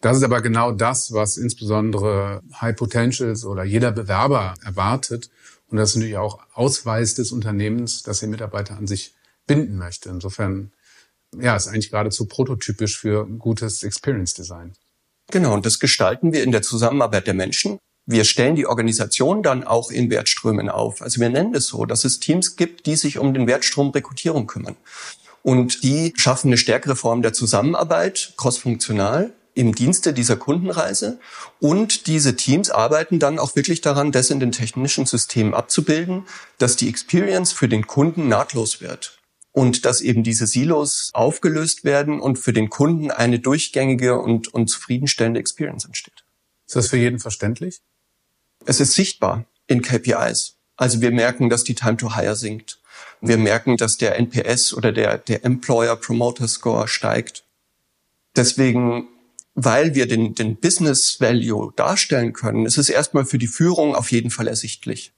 Das 0.01 0.17
ist 0.17 0.23
aber 0.23 0.41
genau 0.41 0.73
das, 0.73 1.13
was 1.13 1.37
insbesondere 1.37 2.41
High 2.59 2.75
Potentials 2.75 3.45
oder 3.45 3.63
jeder 3.63 3.93
Bewerber 3.93 4.53
erwartet. 4.65 5.29
Und 5.69 5.77
das 5.77 5.91
ist 5.91 5.95
natürlich 5.95 6.17
auch 6.17 6.39
Ausweis 6.53 7.15
des 7.15 7.31
Unternehmens, 7.31 8.03
dass 8.03 8.21
er 8.21 8.27
Mitarbeiter 8.27 8.75
an 8.75 8.85
sich 8.85 9.15
binden 9.47 9.77
möchte. 9.77 10.09
Insofern, 10.09 10.73
ja, 11.39 11.55
ist 11.55 11.69
eigentlich 11.69 11.89
geradezu 11.89 12.25
prototypisch 12.25 12.99
für 12.99 13.25
gutes 13.25 13.81
Experience 13.83 14.33
Design. 14.33 14.73
Genau, 15.31 15.53
und 15.53 15.65
das 15.65 15.79
gestalten 15.79 16.33
wir 16.33 16.43
in 16.43 16.51
der 16.51 16.61
Zusammenarbeit 16.61 17.27
der 17.27 17.33
Menschen. 17.33 17.79
Wir 18.05 18.25
stellen 18.25 18.55
die 18.55 18.67
Organisation 18.67 19.43
dann 19.43 19.63
auch 19.63 19.89
in 19.89 20.09
Wertströmen 20.09 20.69
auf. 20.69 21.01
Also 21.01 21.21
wir 21.21 21.29
nennen 21.29 21.55
es 21.55 21.67
so, 21.67 21.85
dass 21.85 22.03
es 22.03 22.19
Teams 22.19 22.57
gibt, 22.57 22.85
die 22.85 22.95
sich 22.95 23.17
um 23.17 23.33
den 23.33 23.47
Wertstrom 23.47 23.91
Rekrutierung 23.91 24.45
kümmern. 24.45 24.75
Und 25.41 25.83
die 25.83 26.13
schaffen 26.17 26.47
eine 26.47 26.57
stärkere 26.57 26.95
Form 26.95 27.21
der 27.21 27.33
Zusammenarbeit, 27.33 28.33
crossfunktional, 28.37 29.33
im 29.55 29.75
Dienste 29.75 30.13
dieser 30.13 30.35
Kundenreise. 30.35 31.19
Und 31.59 32.07
diese 32.07 32.35
Teams 32.35 32.69
arbeiten 32.71 33.19
dann 33.19 33.39
auch 33.39 33.55
wirklich 33.55 33.81
daran, 33.81 34.11
das 34.11 34.29
in 34.31 34.39
den 34.39 34.51
technischen 34.51 35.05
Systemen 35.05 35.53
abzubilden, 35.53 36.25
dass 36.57 36.75
die 36.75 36.89
Experience 36.89 37.51
für 37.51 37.69
den 37.69 37.87
Kunden 37.87 38.27
nahtlos 38.27 38.81
wird 38.81 39.22
und 39.53 39.85
dass 39.85 40.01
eben 40.01 40.23
diese 40.23 40.47
Silos 40.47 41.11
aufgelöst 41.13 41.85
werden 41.85 42.19
und 42.19 42.37
für 42.37 42.53
den 42.53 42.69
Kunden 42.69 43.11
eine 43.11 43.39
durchgängige 43.39 44.19
und, 44.19 44.53
und 44.53 44.67
zufriedenstellende 44.67 45.39
Experience 45.39 45.85
entsteht. 45.85 46.25
Ist 46.67 46.75
das 46.75 46.89
für 46.89 46.97
jeden 46.97 47.19
verständlich? 47.19 47.81
Es 48.65 48.79
ist 48.79 48.93
sichtbar 48.93 49.45
in 49.67 49.81
KPIs. 49.81 50.57
Also 50.75 51.01
wir 51.01 51.11
merken, 51.11 51.49
dass 51.49 51.63
die 51.63 51.75
Time 51.75 51.97
to 51.97 52.15
Hire 52.15 52.35
sinkt. 52.35 52.79
Wir 53.21 53.37
merken, 53.37 53.77
dass 53.77 53.97
der 53.97 54.17
NPS 54.17 54.73
oder 54.73 54.91
der, 54.91 55.19
der 55.19 55.45
Employer 55.45 55.95
Promoter 55.95 56.47
Score 56.47 56.87
steigt. 56.87 57.45
Deswegen, 58.35 59.07
weil 59.53 59.93
wir 59.93 60.07
den, 60.07 60.33
den 60.33 60.55
Business 60.55 61.21
Value 61.21 61.71
darstellen 61.75 62.33
können, 62.33 62.65
ist 62.65 62.79
es 62.79 62.89
erstmal 62.89 63.25
für 63.25 63.37
die 63.37 63.47
Führung 63.47 63.93
auf 63.93 64.11
jeden 64.11 64.31
Fall 64.31 64.47
ersichtlich. 64.47 65.13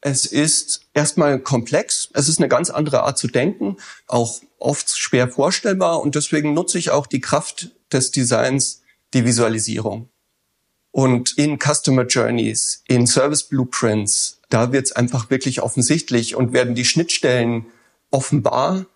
Es 0.00 0.26
ist 0.26 0.82
erstmal 0.94 1.38
komplex. 1.38 2.08
Es 2.12 2.28
ist 2.28 2.38
eine 2.38 2.48
ganz 2.48 2.70
andere 2.70 3.02
Art 3.02 3.18
zu 3.18 3.28
denken, 3.28 3.76
auch 4.06 4.40
oft 4.58 4.90
schwer 4.96 5.28
vorstellbar. 5.28 6.00
Und 6.00 6.14
deswegen 6.14 6.54
nutze 6.54 6.78
ich 6.78 6.90
auch 6.90 7.06
die 7.06 7.20
Kraft 7.20 7.70
des 7.92 8.10
Designs, 8.10 8.82
die 9.14 9.24
Visualisierung. 9.24 10.10
Und 10.90 11.36
in 11.36 11.58
Customer 11.58 12.06
Journeys, 12.06 12.82
in 12.88 13.06
Service 13.06 13.42
Blueprints, 13.42 14.40
da 14.48 14.72
wird 14.72 14.86
es 14.86 14.92
einfach 14.92 15.28
wirklich 15.28 15.60
offensichtlich 15.62 16.34
und 16.34 16.52
werden 16.52 16.74
die 16.74 16.84
Schnittstellen 16.84 17.66
offenbar 18.10 18.86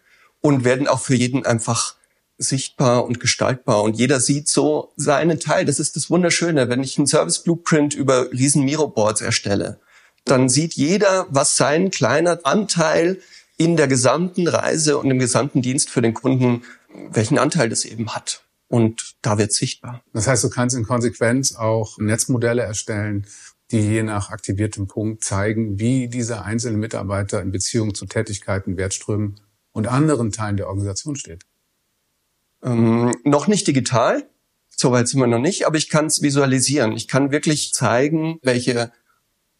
und 0.40 0.64
werden 0.64 0.88
auch 0.88 1.00
für 1.00 1.14
jeden 1.14 1.44
einfach 1.44 1.96
sichtbar 2.38 3.04
und 3.04 3.20
gestaltbar 3.20 3.82
und 3.82 3.98
jeder 3.98 4.18
sieht 4.18 4.48
so 4.48 4.92
seinen 4.96 5.40
Teil. 5.40 5.66
Das 5.66 5.78
ist 5.78 5.94
das 5.94 6.08
Wunderschöne, 6.08 6.70
wenn 6.70 6.82
ich 6.82 6.96
einen 6.96 7.06
Service 7.06 7.40
Blueprint 7.40 7.92
über 7.92 8.32
riesen 8.32 8.64
Miro 8.64 8.88
Boards 8.88 9.20
erstelle, 9.20 9.78
dann 10.24 10.48
sieht 10.48 10.74
jeder, 10.74 11.26
was 11.30 11.56
sein 11.56 11.90
kleiner 11.90 12.40
Anteil 12.44 13.20
in 13.56 13.76
der 13.76 13.88
gesamten 13.88 14.48
Reise 14.48 14.98
und 14.98 15.11
im 15.11 15.18
gesamten 15.18 15.62
Dienst 15.62 15.90
für 15.90 16.02
den 16.02 16.14
Kunden, 16.14 16.62
welchen 17.11 17.38
Anteil 17.38 17.68
das 17.68 17.85
eben 17.85 18.14
hat. 18.14 18.44
Und 18.68 19.16
da 19.22 19.37
wird 19.37 19.52
sichtbar. 19.52 20.02
Das 20.12 20.26
heißt, 20.26 20.44
du 20.44 20.50
kannst 20.50 20.76
in 20.76 20.85
Konsequenz 20.85 21.54
auch 21.54 21.98
Netzmodelle 21.98 22.62
erstellen, 22.62 23.26
die 23.70 23.80
je 23.80 24.02
nach 24.02 24.30
aktiviertem 24.30 24.87
Punkt 24.87 25.24
zeigen, 25.24 25.78
wie 25.78 26.09
dieser 26.09 26.44
einzelne 26.44 26.78
Mitarbeiter 26.78 27.42
in 27.42 27.52
Beziehung 27.52 27.94
zu 27.94 28.06
Tätigkeiten, 28.06 28.76
Wertströmen 28.76 29.40
und 29.72 29.88
anderen 29.88 30.33
Teilen 30.33 30.56
der 30.56 30.68
Organisation 30.68 31.16
steht? 31.16 31.44
Ähm, 32.62 33.14
noch 33.24 33.46
nicht 33.46 33.66
digital, 33.66 34.28
soweit 34.68 35.09
sind 35.09 35.20
wir 35.20 35.26
noch 35.26 35.38
nicht, 35.38 35.66
aber 35.66 35.76
ich 35.76 35.88
kann 35.88 36.06
es 36.06 36.22
visualisieren. 36.22 36.92
Ich 36.92 37.09
kann 37.09 37.30
wirklich 37.30 37.72
zeigen, 37.72 38.38
welche 38.42 38.92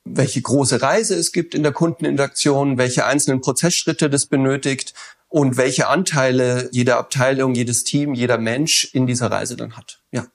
welche 0.05 0.43
große 0.43 0.83
Reise 0.83 1.15
es 1.15 1.33
gibt 1.33 1.55
in 1.55 1.63
der 1.63 1.73
Kundeninteraktion, 1.73 2.79
welche 2.79 3.07
einzelnen 3.07 3.41
Prozessschritte 3.41 4.11
das 4.11 4.27
benötigt 4.27 4.95
und 5.29 5.57
welche 5.57 5.89
Anteile 5.89 6.69
jede 6.73 6.97
Abteilung, 6.97 7.55
jedes 7.55 7.85
Team, 7.85 8.15
jeder 8.15 8.39
Mensch 8.39 8.91
in 8.93 9.07
dieser 9.07 9.31
Reise 9.31 9.57
dann 9.57 9.77
hat. 9.77 10.03
Ja. 10.11 10.27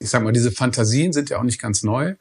Ich 0.00 0.10
sag 0.10 0.22
mal, 0.22 0.32
diese 0.32 0.52
Fantasien 0.52 1.12
sind 1.12 1.30
ja 1.30 1.38
auch 1.38 1.44
nicht 1.44 1.60
ganz 1.60 1.82
neu. 1.82 2.14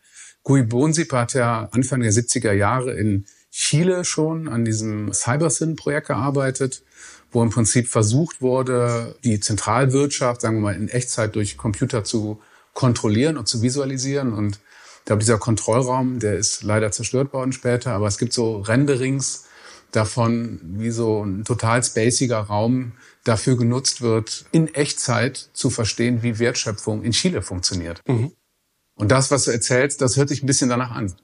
Gui 0.43 0.63
Bonsip 0.63 1.11
hat 1.11 1.33
ja 1.33 1.69
Anfang 1.71 1.99
der 1.99 2.11
70er 2.11 2.53
Jahre 2.53 2.93
in 2.93 3.25
Chile 3.51 4.05
schon 4.05 4.47
an 4.47 4.65
diesem 4.65 5.11
CyberSyn-Projekt 5.13 6.07
gearbeitet, 6.07 6.83
wo 7.31 7.43
im 7.43 7.49
Prinzip 7.49 7.87
versucht 7.87 8.41
wurde, 8.41 9.15
die 9.23 9.39
Zentralwirtschaft, 9.39 10.41
sagen 10.41 10.57
wir 10.57 10.61
mal, 10.61 10.75
in 10.75 10.89
Echtzeit 10.89 11.35
durch 11.35 11.57
Computer 11.57 12.03
zu 12.03 12.41
kontrollieren 12.73 13.37
und 13.37 13.47
zu 13.47 13.61
visualisieren. 13.61 14.33
Und 14.33 14.59
glaube, 15.07 15.21
dieser 15.21 15.37
Kontrollraum, 15.37 16.19
der 16.19 16.37
ist 16.37 16.63
leider 16.63 16.91
zerstört 16.91 17.33
worden 17.33 17.53
später, 17.53 17.91
aber 17.91 18.07
es 18.07 18.17
gibt 18.17 18.33
so 18.33 18.59
Renderings 18.59 19.45
davon, 19.91 20.59
wie 20.63 20.91
so 20.91 21.23
ein 21.23 21.45
total 21.45 21.81
spaciger 21.81 22.39
Raum 22.39 22.91
dafür 23.23 23.57
genutzt 23.57 24.01
wird, 24.01 24.45
in 24.51 24.73
Echtzeit 24.73 25.49
zu 25.53 25.69
verstehen, 25.69 26.23
wie 26.23 26.39
Wertschöpfung 26.39 27.03
in 27.03 27.13
Chile 27.13 27.41
funktioniert. 27.41 28.01
Mhm. 28.07 28.33
Und 28.95 29.09
das, 29.09 29.31
was 29.31 29.45
du 29.45 29.51
erzählst, 29.51 30.01
das 30.01 30.17
hört 30.17 30.29
sich 30.29 30.43
ein 30.43 30.47
bisschen 30.47 30.69
danach 30.69 30.91
an. 30.91 31.15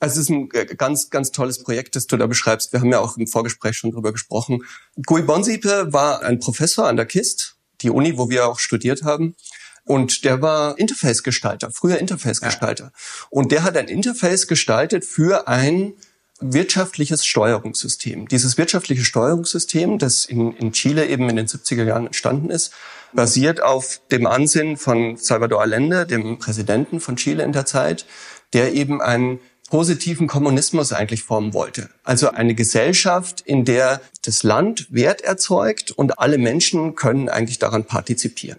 Also 0.00 0.20
es 0.20 0.28
ist 0.28 0.30
ein 0.30 0.48
äh, 0.52 0.64
ganz, 0.74 1.10
ganz 1.10 1.32
tolles 1.32 1.62
Projekt, 1.62 1.96
das 1.96 2.06
du 2.06 2.16
da 2.16 2.26
beschreibst. 2.26 2.72
Wir 2.72 2.80
haben 2.80 2.90
ja 2.90 3.00
auch 3.00 3.18
im 3.18 3.26
Vorgespräch 3.26 3.76
schon 3.76 3.92
drüber 3.92 4.12
gesprochen. 4.12 4.64
Gui 5.06 5.22
Bonsipe 5.22 5.92
war 5.92 6.22
ein 6.22 6.38
Professor 6.38 6.88
an 6.88 6.96
der 6.96 7.06
KIST, 7.06 7.56
die 7.82 7.90
Uni, 7.90 8.16
wo 8.16 8.30
wir 8.30 8.48
auch 8.48 8.58
studiert 8.58 9.02
haben. 9.04 9.36
Und 9.84 10.24
der 10.24 10.42
war 10.42 10.78
Interface-Gestalter, 10.78 11.70
früher 11.72 11.98
Interface-Gestalter. 11.98 12.84
Ja. 12.84 12.92
Und 13.30 13.52
der 13.52 13.64
hat 13.64 13.76
ein 13.76 13.88
Interface 13.88 14.46
gestaltet 14.46 15.04
für 15.04 15.48
ein 15.48 15.94
wirtschaftliches 16.40 17.24
Steuerungssystem. 17.24 18.28
Dieses 18.28 18.58
wirtschaftliche 18.58 19.04
Steuerungssystem, 19.04 19.98
das 19.98 20.24
in, 20.24 20.52
in 20.52 20.72
Chile 20.72 21.06
eben 21.06 21.28
in 21.28 21.36
den 21.36 21.46
70er 21.46 21.84
Jahren 21.84 22.06
entstanden 22.06 22.50
ist, 22.50 22.72
basiert 23.12 23.62
auf 23.62 24.00
dem 24.10 24.26
Ansinnen 24.26 24.76
von 24.76 25.16
Salvador 25.16 25.60
Allende, 25.60 26.06
dem 26.06 26.38
Präsidenten 26.38 27.00
von 27.00 27.16
Chile 27.16 27.44
in 27.44 27.52
der 27.52 27.66
Zeit, 27.66 28.06
der 28.52 28.72
eben 28.72 29.00
einen 29.00 29.40
positiven 29.70 30.26
Kommunismus 30.26 30.92
eigentlich 30.92 31.22
formen 31.22 31.54
wollte. 31.54 31.88
Also 32.04 32.30
eine 32.30 32.54
Gesellschaft, 32.54 33.40
in 33.40 33.64
der 33.64 34.02
das 34.24 34.42
Land 34.42 34.88
Wert 34.90 35.22
erzeugt 35.22 35.90
und 35.90 36.18
alle 36.18 36.38
Menschen 36.38 36.94
können 36.94 37.28
eigentlich 37.28 37.58
daran 37.58 37.84
partizipieren. 37.84 38.58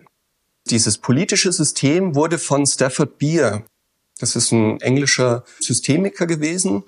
Dieses 0.70 0.98
politische 0.98 1.52
System 1.52 2.16
wurde 2.16 2.38
von 2.38 2.66
Stafford 2.66 3.18
Beer, 3.18 3.64
das 4.20 4.36
ist 4.36 4.52
ein 4.52 4.80
englischer 4.82 5.44
Systemiker 5.60 6.28
gewesen, 6.28 6.84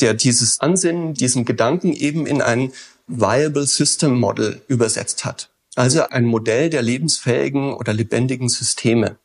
der 0.00 0.14
dieses 0.14 0.60
Ansinnen, 0.60 1.14
diesen 1.14 1.44
Gedanken 1.44 1.92
eben 1.92 2.26
in 2.26 2.40
ein 2.40 2.72
Viable 3.06 3.66
System 3.66 4.18
Model 4.18 4.62
übersetzt 4.68 5.24
hat. 5.24 5.50
Also 5.74 6.08
ein 6.08 6.24
Modell 6.24 6.70
der 6.70 6.82
lebensfähigen 6.82 7.74
oder 7.74 7.92
lebendigen 7.92 8.48
Systeme. 8.48 9.18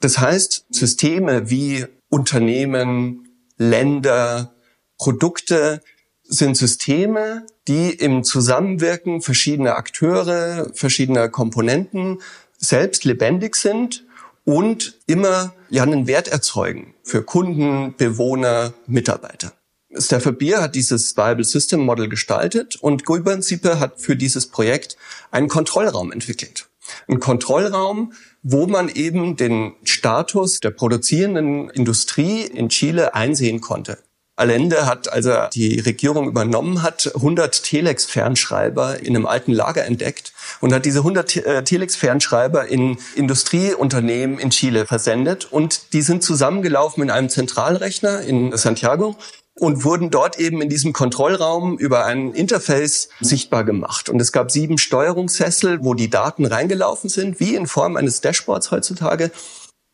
Das 0.00 0.18
heißt, 0.18 0.66
Systeme 0.70 1.50
wie 1.50 1.86
Unternehmen, 2.08 3.28
Länder, 3.56 4.54
Produkte 4.98 5.80
sind 6.22 6.56
Systeme, 6.56 7.46
die 7.68 7.90
im 7.90 8.24
Zusammenwirken 8.24 9.20
verschiedener 9.20 9.76
Akteure, 9.76 10.70
verschiedener 10.74 11.28
Komponenten 11.28 12.20
selbst 12.60 13.04
lebendig 13.04 13.56
sind 13.56 14.04
und 14.44 14.98
immer 15.06 15.52
ja 15.70 15.82
einen 15.82 16.06
Wert 16.06 16.28
erzeugen 16.28 16.94
für 17.02 17.22
Kunden, 17.22 17.94
Bewohner, 17.96 18.72
Mitarbeiter. 18.86 19.52
Stafford 19.96 20.38
Beer 20.38 20.62
hat 20.62 20.76
dieses 20.76 21.16
Viable 21.16 21.44
System 21.44 21.80
Model 21.80 22.08
gestaltet 22.08 22.76
und 22.76 23.04
Gulban 23.04 23.42
Siepe 23.42 23.80
hat 23.80 24.00
für 24.00 24.14
dieses 24.14 24.46
Projekt 24.46 24.96
einen 25.32 25.48
Kontrollraum 25.48 26.12
entwickelt. 26.12 26.68
Ein 27.08 27.18
Kontrollraum, 27.18 28.12
wo 28.42 28.66
man 28.66 28.88
eben 28.88 29.36
den 29.36 29.74
Status 29.82 30.60
der 30.60 30.70
produzierenden 30.70 31.70
Industrie 31.70 32.42
in 32.42 32.68
Chile 32.68 33.14
einsehen 33.14 33.60
konnte. 33.60 33.98
Allende 34.40 34.86
hat, 34.86 35.12
als 35.12 35.26
er 35.26 35.50
die 35.50 35.78
Regierung 35.80 36.26
übernommen 36.26 36.82
hat, 36.82 37.12
100 37.14 37.62
Telex-Fernschreiber 37.62 38.98
in 39.00 39.14
einem 39.14 39.26
alten 39.26 39.52
Lager 39.52 39.84
entdeckt 39.84 40.32
und 40.60 40.72
hat 40.72 40.86
diese 40.86 41.00
100 41.00 41.36
äh, 41.36 41.62
Telex-Fernschreiber 41.62 42.66
in 42.66 42.96
Industrieunternehmen 43.14 44.38
in 44.38 44.50
Chile 44.50 44.86
versendet 44.86 45.46
und 45.50 45.92
die 45.92 46.02
sind 46.02 46.24
zusammengelaufen 46.24 47.02
in 47.02 47.10
einem 47.10 47.28
Zentralrechner 47.28 48.22
in 48.22 48.56
Santiago 48.56 49.16
und 49.60 49.84
wurden 49.84 50.10
dort 50.10 50.38
eben 50.38 50.62
in 50.62 50.70
diesem 50.70 50.94
Kontrollraum 50.94 51.76
über 51.76 52.06
ein 52.06 52.32
Interface 52.32 53.10
sichtbar 53.20 53.62
gemacht. 53.62 54.08
Und 54.08 54.20
es 54.20 54.32
gab 54.32 54.50
sieben 54.50 54.78
Steuerungssessel, 54.78 55.84
wo 55.84 55.92
die 55.92 56.08
Daten 56.08 56.46
reingelaufen 56.46 57.10
sind, 57.10 57.40
wie 57.40 57.54
in 57.54 57.66
Form 57.66 57.96
eines 57.96 58.22
Dashboards 58.22 58.70
heutzutage 58.70 59.30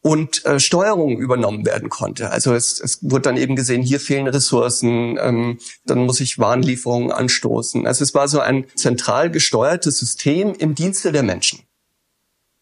und 0.07 0.47
äh, 0.47 0.61
Steuerung 0.61 1.19
übernommen 1.19 1.67
werden 1.67 1.89
konnte. 1.89 2.31
Also 2.31 2.55
es, 2.55 2.81
es 2.81 3.01
wurde 3.03 3.23
dann 3.23 3.37
eben 3.37 3.57
gesehen, 3.57 3.83
hier 3.83 3.99
fehlen 3.99 4.29
Ressourcen, 4.29 5.19
ähm, 5.21 5.59
dann 5.85 6.07
muss 6.07 6.21
ich 6.21 6.39
Warenlieferungen 6.39 7.11
anstoßen. 7.11 7.89
Also 7.89 8.05
es 8.05 8.15
war 8.15 8.29
so 8.29 8.39
ein 8.39 8.67
zentral 8.77 9.33
gesteuertes 9.33 9.99
System 9.99 10.55
im 10.55 10.77
Dienste 10.77 11.11
der 11.11 11.25
Menschen. 11.25 11.59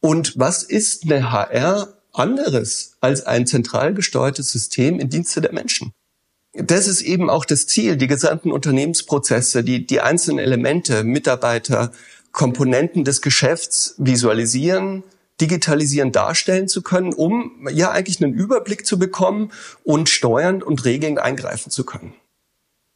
Und 0.00 0.38
was 0.38 0.62
ist 0.62 1.04
eine 1.04 1.32
HR 1.32 1.98
anderes 2.14 2.96
als 3.02 3.26
ein 3.26 3.46
zentral 3.46 3.92
gesteuertes 3.92 4.50
System 4.50 4.98
im 4.98 5.10
Dienste 5.10 5.42
der 5.42 5.52
Menschen? 5.52 5.92
das 6.56 6.86
ist 6.86 7.02
eben 7.02 7.28
auch 7.28 7.44
das 7.44 7.66
Ziel, 7.66 7.96
die 7.96 8.06
gesamten 8.06 8.52
Unternehmensprozesse, 8.52 9.64
die, 9.64 9.86
die 9.86 10.00
einzelnen 10.00 10.38
Elemente, 10.38 11.02
Mitarbeiter, 11.02 11.90
Komponenten 12.30 13.02
des 13.02 13.22
Geschäfts 13.22 13.96
visualisieren, 13.98 15.02
digitalisieren, 15.40 16.12
darstellen 16.12 16.68
zu 16.68 16.82
können, 16.82 17.12
um 17.12 17.68
ja 17.70 17.90
eigentlich 17.90 18.22
einen 18.22 18.34
Überblick 18.34 18.86
zu 18.86 18.98
bekommen 18.98 19.50
und 19.82 20.08
steuernd 20.08 20.62
und 20.62 20.84
regelnd 20.84 21.18
eingreifen 21.18 21.70
zu 21.70 21.84
können. 21.84 22.14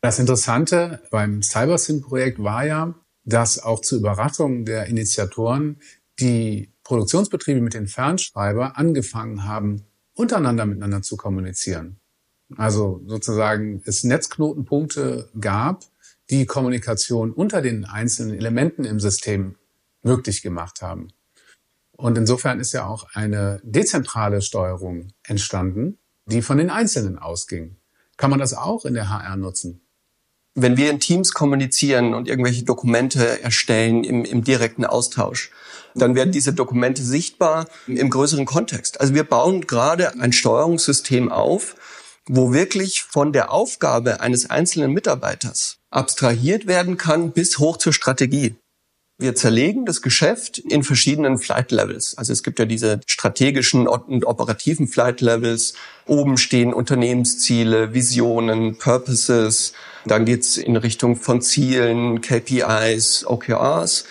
Das 0.00 0.18
Interessante 0.18 1.02
beim 1.10 1.42
CyberSyn-Projekt 1.42 2.42
war 2.42 2.64
ja, 2.64 2.94
dass 3.24 3.62
auch 3.62 3.80
zur 3.80 3.98
Überraschung 3.98 4.64
der 4.64 4.86
Initiatoren 4.86 5.80
die 6.20 6.72
Produktionsbetriebe 6.84 7.60
mit 7.60 7.74
den 7.74 7.88
Fernschreiber 7.88 8.78
angefangen 8.78 9.44
haben, 9.44 9.84
untereinander 10.14 10.66
miteinander 10.66 11.02
zu 11.02 11.16
kommunizieren. 11.16 11.98
Also 12.56 13.02
sozusagen 13.06 13.82
es 13.84 14.04
Netzknotenpunkte 14.04 15.28
gab, 15.38 15.84
die 16.30 16.46
Kommunikation 16.46 17.32
unter 17.32 17.60
den 17.60 17.84
einzelnen 17.84 18.36
Elementen 18.36 18.84
im 18.84 19.00
System 19.00 19.56
möglich 20.02 20.42
gemacht 20.42 20.80
haben. 20.80 21.08
Und 22.00 22.16
insofern 22.16 22.60
ist 22.60 22.72
ja 22.72 22.86
auch 22.86 23.08
eine 23.14 23.60
dezentrale 23.64 24.40
Steuerung 24.40 25.08
entstanden, 25.26 25.98
die 26.26 26.42
von 26.42 26.56
den 26.56 26.70
Einzelnen 26.70 27.18
ausging. 27.18 27.76
Kann 28.16 28.30
man 28.30 28.38
das 28.38 28.54
auch 28.54 28.84
in 28.84 28.94
der 28.94 29.10
HR 29.10 29.36
nutzen? 29.36 29.80
Wenn 30.54 30.76
wir 30.76 30.90
in 30.90 31.00
Teams 31.00 31.32
kommunizieren 31.32 32.14
und 32.14 32.28
irgendwelche 32.28 32.64
Dokumente 32.64 33.42
erstellen 33.42 34.04
im, 34.04 34.24
im 34.24 34.44
direkten 34.44 34.84
Austausch, 34.84 35.50
dann 35.96 36.14
werden 36.14 36.30
diese 36.30 36.52
Dokumente 36.52 37.02
sichtbar 37.02 37.66
im 37.88 38.10
größeren 38.10 38.46
Kontext. 38.46 39.00
Also 39.00 39.14
wir 39.14 39.24
bauen 39.24 39.66
gerade 39.66 40.20
ein 40.20 40.32
Steuerungssystem 40.32 41.32
auf, 41.32 41.74
wo 42.26 42.52
wirklich 42.52 43.02
von 43.02 43.32
der 43.32 43.50
Aufgabe 43.52 44.20
eines 44.20 44.50
einzelnen 44.50 44.92
Mitarbeiters 44.92 45.78
abstrahiert 45.90 46.66
werden 46.68 46.96
kann 46.96 47.32
bis 47.32 47.58
hoch 47.58 47.76
zur 47.76 47.92
Strategie. 47.92 48.54
Wir 49.20 49.34
zerlegen 49.34 49.84
das 49.84 50.00
Geschäft 50.00 50.58
in 50.58 50.84
verschiedenen 50.84 51.38
Flight 51.38 51.72
Levels. 51.72 52.16
Also 52.16 52.32
es 52.32 52.44
gibt 52.44 52.60
ja 52.60 52.66
diese 52.66 53.00
strategischen 53.04 53.88
und 53.88 54.24
operativen 54.24 54.86
Flight 54.86 55.20
Levels. 55.20 55.74
Oben 56.06 56.36
stehen 56.36 56.72
Unternehmensziele, 56.72 57.92
Visionen, 57.92 58.78
Purposes. 58.78 59.72
Dann 60.06 60.24
geht's 60.24 60.56
in 60.56 60.76
Richtung 60.76 61.16
von 61.16 61.42
Zielen, 61.42 62.20
KPIs, 62.20 63.26
OKRs, 63.26 64.04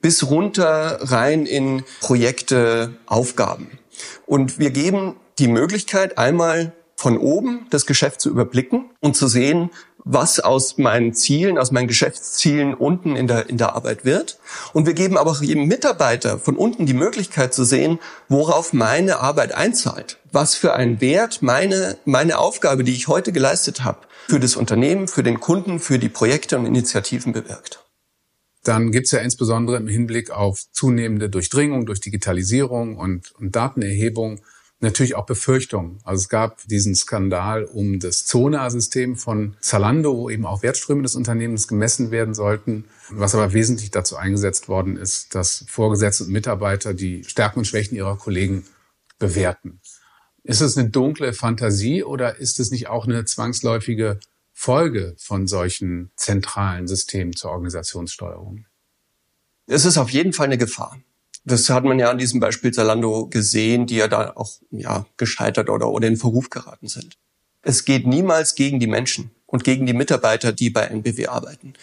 bis 0.00 0.30
runter 0.30 0.98
rein 1.02 1.44
in 1.44 1.84
Projekte, 2.00 2.94
Aufgaben. 3.04 3.78
Und 4.24 4.58
wir 4.58 4.70
geben 4.70 5.16
die 5.38 5.48
Möglichkeit, 5.48 6.16
einmal 6.16 6.72
von 6.96 7.18
oben 7.18 7.66
das 7.68 7.84
Geschäft 7.84 8.22
zu 8.22 8.30
überblicken 8.30 8.86
und 9.00 9.14
zu 9.14 9.26
sehen, 9.28 9.68
was 10.04 10.38
aus 10.38 10.76
meinen 10.76 11.14
Zielen, 11.14 11.58
aus 11.58 11.72
meinen 11.72 11.88
Geschäftszielen 11.88 12.74
unten 12.74 13.16
in 13.16 13.26
der, 13.26 13.48
in 13.48 13.56
der 13.56 13.74
Arbeit 13.74 14.04
wird. 14.04 14.38
Und 14.74 14.86
wir 14.86 14.92
geben 14.92 15.16
aber 15.16 15.30
auch 15.30 15.40
jedem 15.40 15.66
Mitarbeiter 15.66 16.38
von 16.38 16.56
unten 16.56 16.84
die 16.84 16.94
Möglichkeit 16.94 17.54
zu 17.54 17.64
sehen, 17.64 17.98
worauf 18.28 18.74
meine 18.74 19.20
Arbeit 19.20 19.54
einzahlt. 19.54 20.18
Was 20.30 20.54
für 20.54 20.74
einen 20.74 21.00
Wert 21.00 21.40
meine, 21.40 21.96
meine 22.04 22.38
Aufgabe, 22.38 22.84
die 22.84 22.92
ich 22.92 23.08
heute 23.08 23.32
geleistet 23.32 23.82
habe, 23.82 24.00
für 24.28 24.40
das 24.40 24.56
Unternehmen, 24.56 25.08
für 25.08 25.22
den 25.22 25.40
Kunden, 25.40 25.80
für 25.80 25.98
die 25.98 26.08
Projekte 26.08 26.58
und 26.58 26.66
Initiativen 26.66 27.32
bewirkt. 27.32 27.80
Dann 28.62 28.92
gibt's 28.92 29.10
ja 29.10 29.20
insbesondere 29.20 29.76
im 29.76 29.88
Hinblick 29.88 30.30
auf 30.30 30.64
zunehmende 30.72 31.28
Durchdringung 31.28 31.84
durch 31.84 32.00
Digitalisierung 32.00 32.96
und, 32.96 33.32
und 33.32 33.54
Datenerhebung 33.54 34.40
natürlich 34.84 35.16
auch 35.16 35.26
Befürchtungen. 35.26 35.98
Also 36.04 36.22
es 36.22 36.28
gab 36.28 36.66
diesen 36.68 36.94
Skandal 36.94 37.64
um 37.64 37.98
das 37.98 38.24
Zona-System 38.26 39.16
von 39.16 39.56
Zalando, 39.60 40.16
wo 40.16 40.30
eben 40.30 40.46
auch 40.46 40.62
Wertströme 40.62 41.02
des 41.02 41.16
Unternehmens 41.16 41.66
gemessen 41.66 42.10
werden 42.10 42.34
sollten, 42.34 42.84
was 43.10 43.34
aber 43.34 43.52
wesentlich 43.52 43.90
dazu 43.90 44.16
eingesetzt 44.16 44.68
worden 44.68 44.96
ist, 44.96 45.34
dass 45.34 45.64
Vorgesetzte 45.68 46.24
und 46.24 46.30
Mitarbeiter 46.30 46.94
die 46.94 47.24
Stärken 47.24 47.60
und 47.60 47.64
Schwächen 47.64 47.96
ihrer 47.96 48.16
Kollegen 48.16 48.64
bewerten. 49.18 49.80
Ist 50.42 50.60
es 50.60 50.76
eine 50.76 50.90
dunkle 50.90 51.32
Fantasie 51.32 52.04
oder 52.04 52.36
ist 52.36 52.60
es 52.60 52.70
nicht 52.70 52.88
auch 52.88 53.06
eine 53.06 53.24
zwangsläufige 53.24 54.20
Folge 54.52 55.14
von 55.18 55.46
solchen 55.46 56.10
zentralen 56.16 56.86
Systemen 56.86 57.34
zur 57.34 57.50
Organisationssteuerung? 57.50 58.66
Es 59.66 59.84
ist 59.84 59.98
auf 59.98 60.10
jeden 60.10 60.32
Fall 60.32 60.46
eine 60.46 60.58
Gefahr. 60.58 60.98
Das 61.44 61.68
hat 61.68 61.84
man 61.84 61.98
ja 61.98 62.10
an 62.10 62.18
diesem 62.18 62.40
Beispiel 62.40 62.72
Zalando 62.72 63.26
gesehen, 63.26 63.86
die 63.86 63.96
ja 63.96 64.08
da 64.08 64.32
auch 64.34 64.52
ja, 64.70 65.06
gescheitert 65.16 65.68
oder, 65.68 65.90
oder 65.90 66.08
in 66.08 66.16
Verruf 66.16 66.50
geraten 66.50 66.88
sind. 66.88 67.16
Es 67.62 67.84
geht 67.84 68.06
niemals 68.06 68.54
gegen 68.54 68.80
die 68.80 68.86
Menschen 68.86 69.30
und 69.46 69.64
gegen 69.64 69.86
die 69.86 69.92
Mitarbeiter, 69.92 70.52
die 70.52 70.70
bei 70.70 70.82
NBW 70.82 71.26
arbeiten. 71.28 71.74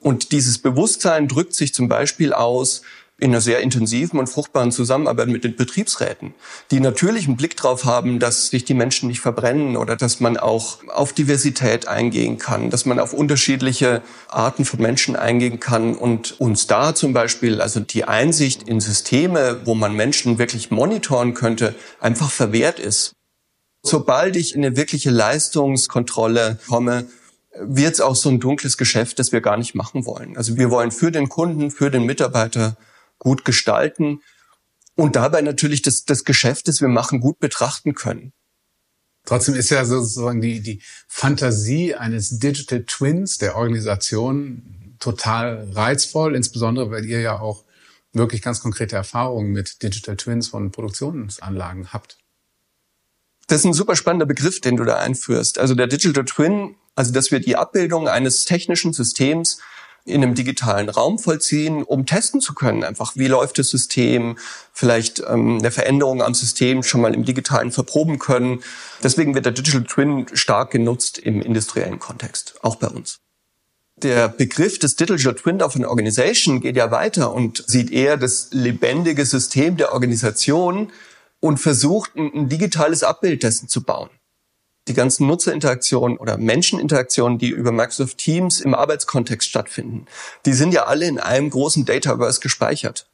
Und 0.00 0.32
dieses 0.32 0.58
Bewusstsein 0.58 1.28
drückt 1.28 1.54
sich 1.54 1.74
zum 1.74 1.88
Beispiel 1.88 2.32
aus 2.32 2.82
in 3.20 3.32
einer 3.32 3.40
sehr 3.40 3.60
intensiven 3.60 4.20
und 4.20 4.28
fruchtbaren 4.28 4.70
Zusammenarbeit 4.70 5.26
mit 5.26 5.42
den 5.42 5.56
Betriebsräten, 5.56 6.34
die 6.70 6.78
natürlich 6.78 7.26
einen 7.26 7.36
Blick 7.36 7.56
darauf 7.56 7.84
haben, 7.84 8.20
dass 8.20 8.48
sich 8.48 8.64
die 8.64 8.74
Menschen 8.74 9.08
nicht 9.08 9.20
verbrennen 9.20 9.76
oder 9.76 9.96
dass 9.96 10.20
man 10.20 10.36
auch 10.36 10.78
auf 10.86 11.12
Diversität 11.12 11.88
eingehen 11.88 12.38
kann, 12.38 12.70
dass 12.70 12.86
man 12.86 13.00
auf 13.00 13.12
unterschiedliche 13.12 14.02
Arten 14.28 14.64
von 14.64 14.80
Menschen 14.80 15.16
eingehen 15.16 15.58
kann 15.58 15.96
und 15.96 16.40
uns 16.40 16.68
da 16.68 16.94
zum 16.94 17.12
Beispiel, 17.12 17.60
also 17.60 17.80
die 17.80 18.04
Einsicht 18.04 18.62
in 18.68 18.78
Systeme, 18.78 19.62
wo 19.64 19.74
man 19.74 19.94
Menschen 19.94 20.38
wirklich 20.38 20.70
monitoren 20.70 21.34
könnte, 21.34 21.74
einfach 22.00 22.30
verwehrt 22.30 22.78
ist. 22.78 23.14
Sobald 23.82 24.36
ich 24.36 24.54
in 24.54 24.64
eine 24.64 24.76
wirkliche 24.76 25.10
Leistungskontrolle 25.10 26.58
komme, 26.68 27.06
wird 27.60 27.94
es 27.94 28.00
auch 28.00 28.14
so 28.14 28.28
ein 28.28 28.38
dunkles 28.38 28.76
Geschäft, 28.76 29.18
das 29.18 29.32
wir 29.32 29.40
gar 29.40 29.56
nicht 29.56 29.74
machen 29.74 30.06
wollen. 30.06 30.36
Also 30.36 30.56
wir 30.56 30.70
wollen 30.70 30.92
für 30.92 31.10
den 31.10 31.28
Kunden, 31.28 31.72
für 31.72 31.90
den 31.90 32.04
Mitarbeiter 32.04 32.76
gut 33.18 33.44
gestalten 33.44 34.22
und 34.94 35.16
dabei 35.16 35.42
natürlich 35.42 35.82
das, 35.82 36.04
das 36.04 36.24
Geschäft, 36.24 36.68
das 36.68 36.80
wir 36.80 36.88
machen, 36.88 37.20
gut 37.20 37.38
betrachten 37.38 37.94
können. 37.94 38.32
Trotzdem 39.24 39.54
ist 39.54 39.70
ja 39.70 39.84
sozusagen 39.84 40.40
die, 40.40 40.60
die 40.60 40.82
Fantasie 41.06 41.94
eines 41.94 42.38
Digital 42.38 42.84
Twins 42.84 43.38
der 43.38 43.56
Organisation 43.56 44.96
total 44.98 45.70
reizvoll, 45.72 46.34
insbesondere 46.34 46.90
weil 46.90 47.04
ihr 47.04 47.20
ja 47.20 47.38
auch 47.38 47.64
wirklich 48.12 48.42
ganz 48.42 48.60
konkrete 48.60 48.96
Erfahrungen 48.96 49.52
mit 49.52 49.82
Digital 49.82 50.16
Twins 50.16 50.48
von 50.48 50.70
Produktionsanlagen 50.72 51.92
habt. 51.92 52.18
Das 53.46 53.60
ist 53.60 53.64
ein 53.64 53.74
super 53.74 53.96
spannender 53.96 54.26
Begriff, 54.26 54.60
den 54.60 54.76
du 54.76 54.84
da 54.84 54.96
einführst. 54.96 55.58
Also 55.58 55.74
der 55.74 55.86
Digital 55.86 56.24
Twin, 56.24 56.76
also 56.94 57.12
dass 57.12 57.30
wir 57.30 57.40
die 57.40 57.56
Abbildung 57.56 58.08
eines 58.08 58.44
technischen 58.44 58.92
Systems 58.92 59.60
in 60.08 60.22
einem 60.22 60.34
digitalen 60.34 60.88
Raum 60.88 61.18
vollziehen, 61.18 61.82
um 61.82 62.06
testen 62.06 62.40
zu 62.40 62.54
können, 62.54 62.84
einfach 62.84 63.12
wie 63.16 63.26
läuft 63.26 63.58
das 63.58 63.68
System, 63.68 64.38
vielleicht 64.72 65.20
ähm, 65.20 65.58
eine 65.58 65.70
Veränderung 65.70 66.22
am 66.22 66.34
System 66.34 66.82
schon 66.82 67.00
mal 67.00 67.14
im 67.14 67.24
digitalen 67.24 67.72
verproben 67.72 68.18
können. 68.18 68.62
Deswegen 69.02 69.34
wird 69.34 69.46
der 69.46 69.52
Digital 69.52 69.84
Twin 69.84 70.26
stark 70.32 70.70
genutzt 70.70 71.18
im 71.18 71.42
industriellen 71.42 71.98
Kontext, 71.98 72.54
auch 72.62 72.76
bei 72.76 72.88
uns. 72.88 73.20
Der 73.96 74.28
Begriff 74.28 74.78
des 74.78 74.96
Digital 74.96 75.34
Twin 75.34 75.60
of 75.60 75.74
an 75.74 75.84
Organization 75.84 76.60
geht 76.60 76.76
ja 76.76 76.90
weiter 76.90 77.32
und 77.32 77.64
sieht 77.66 77.90
eher 77.90 78.16
das 78.16 78.48
lebendige 78.52 79.26
System 79.26 79.76
der 79.76 79.92
Organisation 79.92 80.92
und 81.40 81.58
versucht, 81.58 82.14
ein, 82.16 82.48
digitales 82.48 83.02
Abbild 83.02 83.42
dessen 83.42 83.68
zu 83.68 83.82
bauen 83.82 84.10
die 84.88 84.94
ganzen 84.94 85.26
Nutzerinteraktionen 85.26 86.18
oder 86.18 86.38
Menscheninteraktionen, 86.38 87.38
die 87.38 87.48
über 87.48 87.72
Microsoft 87.72 88.18
Teams 88.18 88.60
im 88.60 88.74
Arbeitskontext 88.74 89.48
stattfinden, 89.48 90.06
die 90.46 90.52
sind 90.52 90.72
ja 90.72 90.84
alle 90.84 91.06
in 91.06 91.18
einem 91.18 91.50
großen 91.50 91.84
Dataverse 91.84 92.40
gespeichert. 92.40 93.08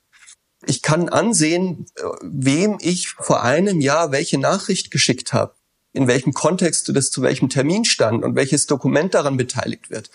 Ich 0.66 0.82
kann 0.82 1.08
ansehen, 1.08 1.86
wem 2.22 2.78
ich 2.80 3.08
vor 3.08 3.42
einem 3.42 3.80
Jahr 3.80 4.12
welche 4.12 4.38
Nachricht 4.38 4.90
geschickt 4.90 5.32
habe, 5.32 5.54
in 5.92 6.08
welchem 6.08 6.32
Kontext 6.32 6.90
das 6.94 7.10
zu 7.10 7.22
welchem 7.22 7.48
Termin 7.48 7.84
stand 7.84 8.24
und 8.24 8.34
welches 8.34 8.66
Dokument 8.66 9.14
daran 9.14 9.36
beteiligt 9.36 9.90
wird. 9.90 10.10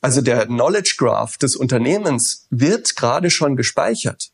Also 0.00 0.20
der 0.20 0.46
Knowledge 0.46 0.96
Graph 0.98 1.36
des 1.38 1.56
Unternehmens 1.56 2.46
wird 2.50 2.96
gerade 2.96 3.30
schon 3.30 3.56
gespeichert. 3.56 4.30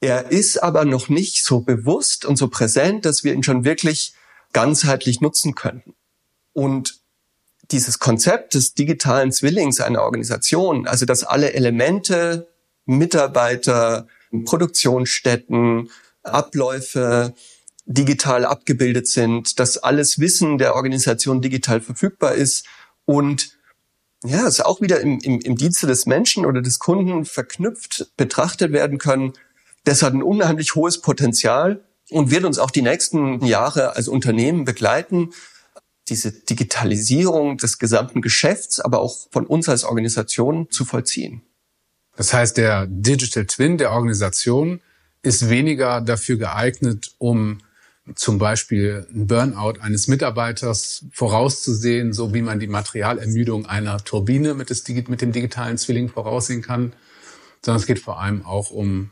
Er 0.00 0.30
ist 0.30 0.62
aber 0.62 0.84
noch 0.84 1.08
nicht 1.08 1.44
so 1.44 1.60
bewusst 1.60 2.24
und 2.24 2.36
so 2.36 2.48
präsent, 2.48 3.04
dass 3.04 3.22
wir 3.22 3.34
ihn 3.34 3.42
schon 3.42 3.64
wirklich 3.64 4.14
ganzheitlich 4.52 5.20
nutzen 5.20 5.54
könnten. 5.54 5.94
Und 6.52 7.00
dieses 7.70 7.98
Konzept 7.98 8.54
des 8.54 8.74
digitalen 8.74 9.32
Zwillings 9.32 9.80
einer 9.80 10.02
Organisation, 10.02 10.86
also 10.86 11.06
dass 11.06 11.24
alle 11.24 11.52
Elemente, 11.52 12.48
Mitarbeiter, 12.84 14.08
Produktionsstätten, 14.44 15.90
Abläufe 16.22 17.34
digital 17.86 18.44
abgebildet 18.44 19.08
sind, 19.08 19.58
dass 19.58 19.78
alles 19.78 20.18
Wissen 20.18 20.58
der 20.58 20.74
Organisation 20.74 21.40
digital 21.40 21.80
verfügbar 21.80 22.34
ist 22.34 22.66
und 23.04 23.56
ja, 24.22 24.46
es 24.46 24.60
auch 24.60 24.80
wieder 24.80 25.00
im, 25.00 25.18
im, 25.20 25.40
im 25.40 25.56
Dienste 25.56 25.86
des 25.86 26.04
Menschen 26.06 26.44
oder 26.44 26.60
des 26.60 26.78
Kunden 26.78 27.24
verknüpft 27.24 28.12
betrachtet 28.16 28.70
werden 28.70 28.98
können. 28.98 29.32
Das 29.84 30.02
hat 30.02 30.12
ein 30.12 30.22
unheimlich 30.22 30.74
hohes 30.74 31.00
Potenzial 31.00 31.82
und 32.10 32.30
wird 32.30 32.44
uns 32.44 32.58
auch 32.58 32.70
die 32.70 32.82
nächsten 32.82 33.44
Jahre 33.44 33.96
als 33.96 34.08
Unternehmen 34.08 34.64
begleiten, 34.64 35.30
diese 36.08 36.32
Digitalisierung 36.32 37.56
des 37.56 37.78
gesamten 37.78 38.20
Geschäfts, 38.20 38.80
aber 38.80 39.00
auch 39.00 39.28
von 39.30 39.46
uns 39.46 39.68
als 39.68 39.84
Organisation 39.84 40.70
zu 40.70 40.84
vollziehen. 40.84 41.42
Das 42.16 42.32
heißt, 42.32 42.56
der 42.56 42.86
Digital 42.86 43.46
Twin 43.46 43.78
der 43.78 43.92
Organisation 43.92 44.80
ist 45.22 45.48
weniger 45.48 46.00
dafür 46.00 46.36
geeignet, 46.36 47.14
um 47.18 47.58
zum 48.14 48.38
Beispiel 48.38 49.06
ein 49.14 49.26
Burnout 49.26 49.80
eines 49.80 50.08
Mitarbeiters 50.08 51.04
vorauszusehen, 51.12 52.12
so 52.12 52.34
wie 52.34 52.42
man 52.42 52.58
die 52.58 52.66
Materialermüdung 52.66 53.66
einer 53.66 53.98
Turbine 53.98 54.54
mit, 54.54 54.70
dem 54.70 55.32
digitalen 55.32 55.78
Zwilling 55.78 56.08
voraussehen 56.08 56.62
kann, 56.62 56.92
sondern 57.64 57.80
es 57.80 57.86
geht 57.86 58.00
vor 58.00 58.20
allem 58.20 58.44
auch 58.44 58.70
um 58.70 59.10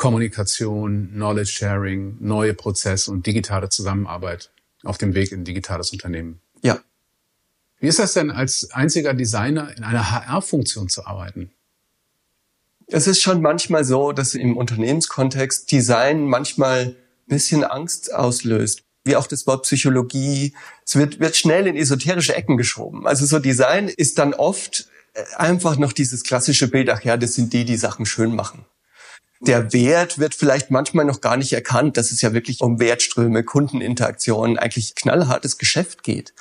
Kommunikation, 0.00 1.10
Knowledge 1.12 1.52
Sharing, 1.52 2.16
neue 2.20 2.54
Prozesse 2.54 3.10
und 3.10 3.26
digitale 3.26 3.68
Zusammenarbeit 3.68 4.50
auf 4.82 4.96
dem 4.96 5.14
Weg 5.14 5.30
in 5.30 5.42
ein 5.42 5.44
digitales 5.44 5.92
Unternehmen. 5.92 6.40
Ja. 6.62 6.80
Wie 7.80 7.86
ist 7.86 7.98
das 7.98 8.14
denn 8.14 8.30
als 8.30 8.70
einziger 8.72 9.12
Designer 9.12 9.76
in 9.76 9.84
einer 9.84 10.10
HR-Funktion 10.10 10.88
zu 10.88 11.04
arbeiten? 11.04 11.50
Es 12.86 13.06
ist 13.06 13.20
schon 13.20 13.42
manchmal 13.42 13.84
so, 13.84 14.12
dass 14.12 14.32
im 14.32 14.56
Unternehmenskontext 14.56 15.70
Design 15.70 16.24
manchmal 16.24 16.86
ein 16.86 16.96
bisschen 17.26 17.62
Angst 17.62 18.14
auslöst. 18.14 18.82
Wie 19.04 19.16
auch 19.16 19.26
das 19.26 19.46
Wort 19.46 19.64
Psychologie. 19.64 20.54
Es 20.86 20.96
wird, 20.96 21.20
wird 21.20 21.36
schnell 21.36 21.66
in 21.66 21.76
esoterische 21.76 22.34
Ecken 22.34 22.56
geschoben. 22.56 23.06
Also 23.06 23.26
so 23.26 23.38
Design 23.38 23.88
ist 23.88 24.16
dann 24.18 24.32
oft 24.32 24.88
äh, 25.12 25.22
einfach 25.36 25.76
noch 25.76 25.92
dieses 25.92 26.22
klassische 26.22 26.68
Bild, 26.68 26.88
ach 26.88 27.02
ja, 27.02 27.18
das 27.18 27.34
sind 27.34 27.52
die, 27.52 27.66
die 27.66 27.76
Sachen 27.76 28.06
schön 28.06 28.34
machen. 28.34 28.64
Der 29.40 29.72
Wert 29.72 30.18
wird 30.18 30.34
vielleicht 30.34 30.70
manchmal 30.70 31.06
noch 31.06 31.22
gar 31.22 31.38
nicht 31.38 31.52
erkannt, 31.54 31.96
dass 31.96 32.12
es 32.12 32.20
ja 32.20 32.34
wirklich 32.34 32.60
um 32.60 32.78
Wertströme, 32.78 33.42
Kundeninteraktionen, 33.42 34.58
eigentlich 34.58 34.94
knallhartes 34.94 35.56
Geschäft 35.56 36.02
geht. 36.02 36.34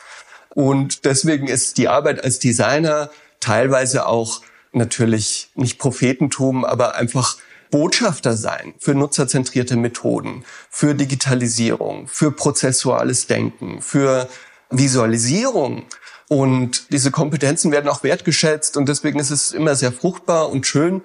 Und 0.49 1.05
deswegen 1.05 1.47
ist 1.47 1.77
die 1.77 1.88
Arbeit 1.88 2.23
als 2.23 2.39
Designer 2.39 3.09
teilweise 3.39 4.05
auch 4.05 4.41
natürlich 4.73 5.49
nicht 5.55 5.79
Prophetentum, 5.79 6.65
aber 6.65 6.95
einfach 6.95 7.38
Botschafter 7.71 8.35
sein 8.35 8.73
für 8.79 8.95
nutzerzentrierte 8.95 9.77
Methoden, 9.77 10.43
für 10.69 10.95
Digitalisierung, 10.95 12.07
für 12.07 12.31
prozessuales 12.31 13.27
Denken, 13.27 13.81
für 13.81 14.27
Visualisierung. 14.69 15.85
Und 16.27 16.91
diese 16.91 17.12
Kompetenzen 17.12 17.71
werden 17.71 17.89
auch 17.89 18.03
wertgeschätzt 18.03 18.77
und 18.77 18.89
deswegen 18.89 19.19
ist 19.19 19.31
es 19.31 19.51
immer 19.51 19.75
sehr 19.75 19.91
fruchtbar 19.91 20.49
und 20.49 20.67
schön, 20.67 21.01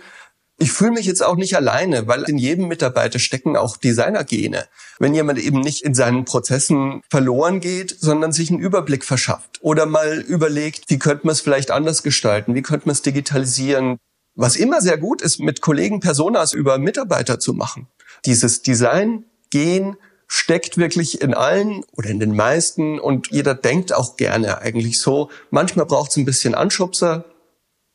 ich 0.56 0.72
fühle 0.72 0.92
mich 0.92 1.06
jetzt 1.06 1.22
auch 1.22 1.36
nicht 1.36 1.56
alleine, 1.56 2.06
weil 2.06 2.22
in 2.24 2.38
jedem 2.38 2.68
Mitarbeiter 2.68 3.18
stecken 3.18 3.56
auch 3.56 3.76
Designergene. 3.76 4.66
Wenn 4.98 5.14
jemand 5.14 5.40
eben 5.40 5.60
nicht 5.60 5.82
in 5.82 5.94
seinen 5.94 6.24
Prozessen 6.24 7.02
verloren 7.10 7.60
geht, 7.60 7.96
sondern 7.98 8.32
sich 8.32 8.50
einen 8.50 8.60
Überblick 8.60 9.04
verschafft 9.04 9.58
oder 9.62 9.86
mal 9.86 10.20
überlegt, 10.20 10.84
wie 10.88 10.98
könnte 10.98 11.26
man 11.26 11.32
es 11.32 11.40
vielleicht 11.40 11.70
anders 11.70 12.02
gestalten, 12.02 12.54
wie 12.54 12.62
könnte 12.62 12.86
man 12.86 12.92
es 12.92 13.02
digitalisieren. 13.02 13.98
Was 14.36 14.56
immer 14.56 14.80
sehr 14.80 14.98
gut 14.98 15.22
ist, 15.22 15.40
mit 15.40 15.60
Kollegen 15.60 16.00
Personas 16.00 16.52
über 16.52 16.78
Mitarbeiter 16.78 17.38
zu 17.38 17.52
machen. 17.52 17.88
Dieses 18.24 18.62
Design-Gen 18.62 19.96
steckt 20.26 20.78
wirklich 20.78 21.20
in 21.20 21.34
allen 21.34 21.84
oder 21.92 22.10
in 22.10 22.18
den 22.18 22.34
meisten 22.34 22.98
und 22.98 23.30
jeder 23.30 23.54
denkt 23.54 23.92
auch 23.92 24.16
gerne 24.16 24.58
eigentlich 24.58 24.98
so. 24.98 25.30
Manchmal 25.50 25.86
braucht 25.86 26.10
es 26.10 26.16
ein 26.16 26.24
bisschen 26.24 26.54
Anschubser, 26.54 27.24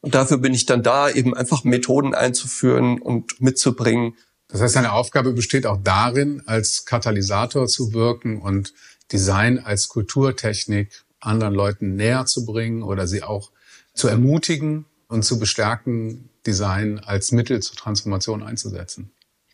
und 0.01 0.15
dafür 0.15 0.38
bin 0.38 0.53
ich 0.53 0.65
dann 0.65 0.83
da, 0.83 1.09
eben 1.09 1.33
einfach 1.33 1.63
Methoden 1.63 2.13
einzuführen 2.13 3.01
und 3.01 3.41
mitzubringen. 3.41 4.15
Das 4.47 4.62
heißt, 4.62 4.75
deine 4.75 4.93
Aufgabe 4.93 5.33
besteht 5.33 5.65
auch 5.65 5.79
darin, 5.83 6.41
als 6.45 6.85
Katalysator 6.85 7.67
zu 7.67 7.93
wirken 7.93 8.41
und 8.41 8.73
Design 9.12 9.59
als 9.59 9.89
Kulturtechnik 9.89 11.03
anderen 11.19 11.53
Leuten 11.53 11.95
näher 11.95 12.25
zu 12.25 12.45
bringen 12.45 12.83
oder 12.83 13.07
sie 13.07 13.23
auch 13.23 13.51
zu 13.93 14.07
ermutigen 14.07 14.85
und 15.07 15.23
zu 15.23 15.39
bestärken, 15.39 16.29
Design 16.45 16.99
als 16.99 17.31
Mittel 17.31 17.62
zur 17.62 17.75
Transformation 17.75 18.41
einzusetzen. 18.41 19.12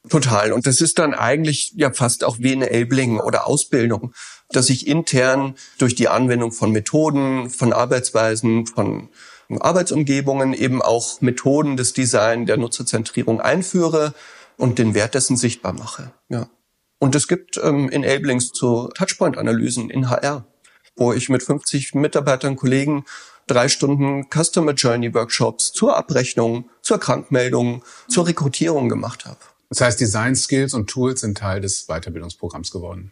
Total. 0.09 0.53
Und 0.53 0.67
das 0.67 0.81
ist 0.81 0.99
dann 0.99 1.15
eigentlich 1.15 1.73
ja 1.75 1.91
fast 1.91 2.23
auch 2.23 2.37
wie 2.39 2.53
Enabling 2.53 3.19
oder 3.19 3.47
Ausbildung, 3.47 4.13
dass 4.49 4.69
ich 4.69 4.85
intern 4.85 5.55
durch 5.79 5.95
die 5.95 6.09
Anwendung 6.09 6.51
von 6.51 6.71
Methoden, 6.71 7.49
von 7.49 7.73
Arbeitsweisen, 7.73 8.67
von 8.67 9.09
Arbeitsumgebungen 9.49 10.53
eben 10.53 10.81
auch 10.81 11.21
Methoden 11.21 11.77
des 11.77 11.93
Design 11.93 12.45
der 12.45 12.57
Nutzerzentrierung 12.57 13.41
einführe 13.41 14.13
und 14.57 14.79
den 14.79 14.93
Wert 14.93 15.13
dessen 15.13 15.37
sichtbar 15.37 15.73
mache. 15.73 16.11
Ja. 16.29 16.49
Und 16.99 17.15
es 17.15 17.27
gibt 17.27 17.59
ähm, 17.61 17.89
Enablings 17.89 18.51
zu 18.51 18.89
Touchpoint-Analysen 18.95 19.89
in 19.89 20.09
HR, 20.09 20.45
wo 20.95 21.13
ich 21.13 21.29
mit 21.29 21.43
50 21.43 21.93
Mitarbeitern, 21.93 22.55
Kollegen 22.55 23.05
drei 23.47 23.67
Stunden 23.67 24.27
Customer 24.29 24.73
Journey 24.73 25.13
Workshops 25.13 25.71
zur 25.71 25.95
Abrechnung, 25.95 26.69
zur 26.81 26.99
Krankmeldung, 26.99 27.83
zur 28.07 28.27
Rekrutierung 28.27 28.89
gemacht 28.89 29.25
habe. 29.25 29.37
Das 29.69 29.81
heißt, 29.81 29.99
Design 29.99 30.35
Skills 30.35 30.73
und 30.73 30.89
Tools 30.89 31.21
sind 31.21 31.37
Teil 31.37 31.61
des 31.61 31.87
Weiterbildungsprogramms 31.87 32.71
geworden. 32.71 33.11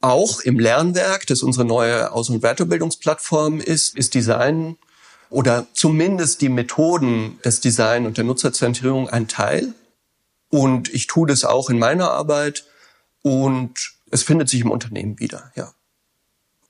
Auch 0.00 0.40
im 0.40 0.58
Lernwerk, 0.58 1.26
das 1.26 1.42
unsere 1.42 1.64
neue 1.64 2.12
Aus- 2.12 2.30
und 2.30 2.42
Weiterbildungsplattform 2.42 3.60
ist, 3.60 3.96
ist 3.96 4.14
Design 4.14 4.76
oder 5.30 5.66
zumindest 5.72 6.40
die 6.40 6.48
Methoden 6.48 7.38
des 7.44 7.60
Design 7.60 8.06
und 8.06 8.16
der 8.16 8.24
Nutzerzentrierung 8.24 9.08
ein 9.08 9.28
Teil. 9.28 9.74
Und 10.50 10.92
ich 10.92 11.06
tue 11.06 11.26
das 11.26 11.44
auch 11.44 11.70
in 11.70 11.78
meiner 11.78 12.10
Arbeit 12.10 12.64
und 13.22 13.94
es 14.10 14.22
findet 14.22 14.48
sich 14.48 14.60
im 14.60 14.70
Unternehmen 14.70 15.18
wieder, 15.18 15.50
ja. 15.56 15.72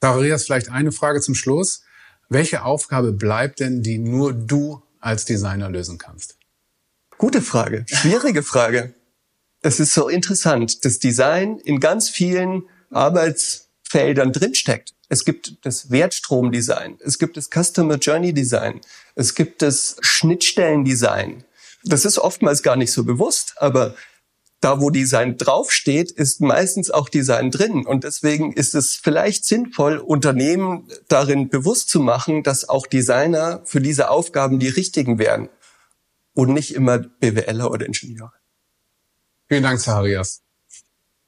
Zacharias, 0.00 0.44
vielleicht 0.44 0.70
eine 0.70 0.92
Frage 0.92 1.20
zum 1.20 1.34
Schluss. 1.34 1.82
Welche 2.28 2.62
Aufgabe 2.62 3.12
bleibt 3.12 3.60
denn, 3.60 3.82
die 3.82 3.98
nur 3.98 4.32
du 4.32 4.82
als 5.00 5.24
Designer 5.24 5.70
lösen 5.70 5.98
kannst? 5.98 6.36
Gute 7.18 7.42
Frage, 7.42 7.84
schwierige 7.88 8.42
Frage. 8.42 8.94
Es 9.62 9.80
ist 9.80 9.94
so 9.94 10.08
interessant, 10.08 10.84
dass 10.84 10.98
Design 10.98 11.58
in 11.58 11.80
ganz 11.80 12.10
vielen 12.10 12.64
Arbeitsfeldern 13.94 14.33
drinsteckt. 14.33 14.94
Es 15.09 15.24
gibt 15.24 15.64
das 15.64 15.90
Wertstromdesign, 15.90 16.98
es 17.00 17.18
gibt 17.18 17.37
das 17.37 17.48
Customer 17.50 17.96
Journey 17.96 18.33
Design, 18.33 18.80
es 19.14 19.35
gibt 19.35 19.62
das 19.62 19.96
Schnittstellendesign. 20.00 21.44
Das 21.85 22.04
ist 22.04 22.18
oftmals 22.18 22.62
gar 22.62 22.76
nicht 22.76 22.92
so 22.92 23.04
bewusst, 23.04 23.54
aber 23.59 23.94
da, 24.61 24.80
wo 24.80 24.88
Design 24.88 25.37
draufsteht, 25.37 26.11
ist 26.11 26.40
meistens 26.40 26.90
auch 26.90 27.11
Design 27.11 27.50
drin. 27.50 27.85
Und 27.85 28.04
deswegen 28.04 28.52
ist 28.54 28.74
es 28.74 28.94
vielleicht 28.94 29.44
sinnvoll, 29.44 29.98
Unternehmen 29.98 30.88
darin 31.09 31.50
bewusst 31.50 31.90
zu 31.90 32.00
machen, 32.00 32.42
dass 32.42 32.66
auch 32.66 32.87
Designer 32.87 33.61
für 33.66 33.83
diese 33.83 34.09
Aufgaben 34.09 34.59
die 34.59 34.68
richtigen 34.68 35.18
wären 35.18 35.50
und 36.33 36.54
nicht 36.54 36.74
immer 36.74 36.98
BWLer 36.98 37.70
oder 37.70 37.85
Ingenieure. 37.85 38.33
Vielen 39.48 39.64
Dank, 39.64 39.80
Zaharias. 39.80 40.43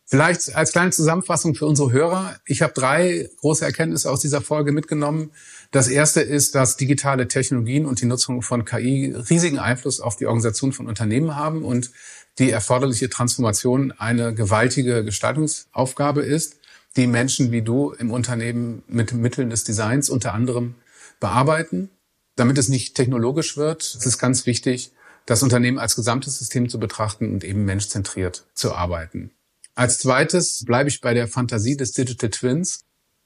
Vielleicht 0.09 0.55
als 0.55 0.71
kleine 0.71 0.93
Zusammenfassung 0.93 1.57
für 1.57 1.67
unsere 1.67 1.91
Hörer. 1.91 2.37
Ich 2.47 2.63
habe 2.63 2.73
drei 2.73 3.29
große 3.41 3.65
Erkenntnisse 3.65 4.09
aus 4.09 4.21
dieser 4.21 4.41
Folge 4.41 4.71
mitgenommen. 4.71 5.33
Das 5.73 5.89
erste 5.89 6.21
ist, 6.21 6.55
dass 6.55 6.77
digitale 6.77 7.27
Technologien 7.27 7.87
und 7.87 8.01
die 8.01 8.07
Nutzung 8.07 8.43
von 8.43 8.65
KI 8.65 9.13
riesigen 9.29 9.59
Einfluss 9.59 10.01
auf 10.01 10.15
die 10.15 10.27
Organisation 10.27 10.73
von 10.73 10.87
Unternehmen 10.87 11.35
haben 11.35 11.65
und 11.65 11.91
die 12.39 12.51
erforderliche 12.51 13.11
Transformation 13.11 13.93
eine 13.99 14.33
gewaltige 14.33 15.05
Gestaltungsaufgabe 15.05 16.23
ist, 16.23 16.55
die 16.97 17.09
Menschen 17.09 17.51
wie 17.51 17.63
du 17.63 17.91
im 17.91 18.13
Unternehmen 18.13 18.85
mit 18.87 19.13
Mitteln 19.13 19.51
des 19.51 19.65
Designs 19.65 20.09
unter 20.09 20.35
anderem 20.35 20.77
bearbeiten. 21.19 21.91
Damit 22.37 22.59
es 22.59 22.69
nicht 22.69 22.95
technologisch 22.95 23.57
wird, 23.57 23.83
ist 23.83 24.07
es 24.07 24.19
ganz 24.19 24.47
wichtig, 24.47 24.93
das 25.25 25.43
Unternehmen 25.43 25.81
als 25.81 25.97
gesamtes 25.97 26.39
System 26.39 26.69
zu 26.69 26.79
betrachten 26.79 27.33
und 27.33 27.43
eben 27.43 27.65
menschzentriert 27.65 28.45
zu 28.55 28.73
arbeiten. 28.73 29.33
Als 29.77 29.99
zweites 29.99 30.65
bleibe 30.65 30.89
ich 30.89 31.03
bei 31.03 31.13
der 31.13 31.29
Fantasie 31.29 31.77
des 31.77 31.93
Digital 31.93 32.31
Twins. 32.31 32.81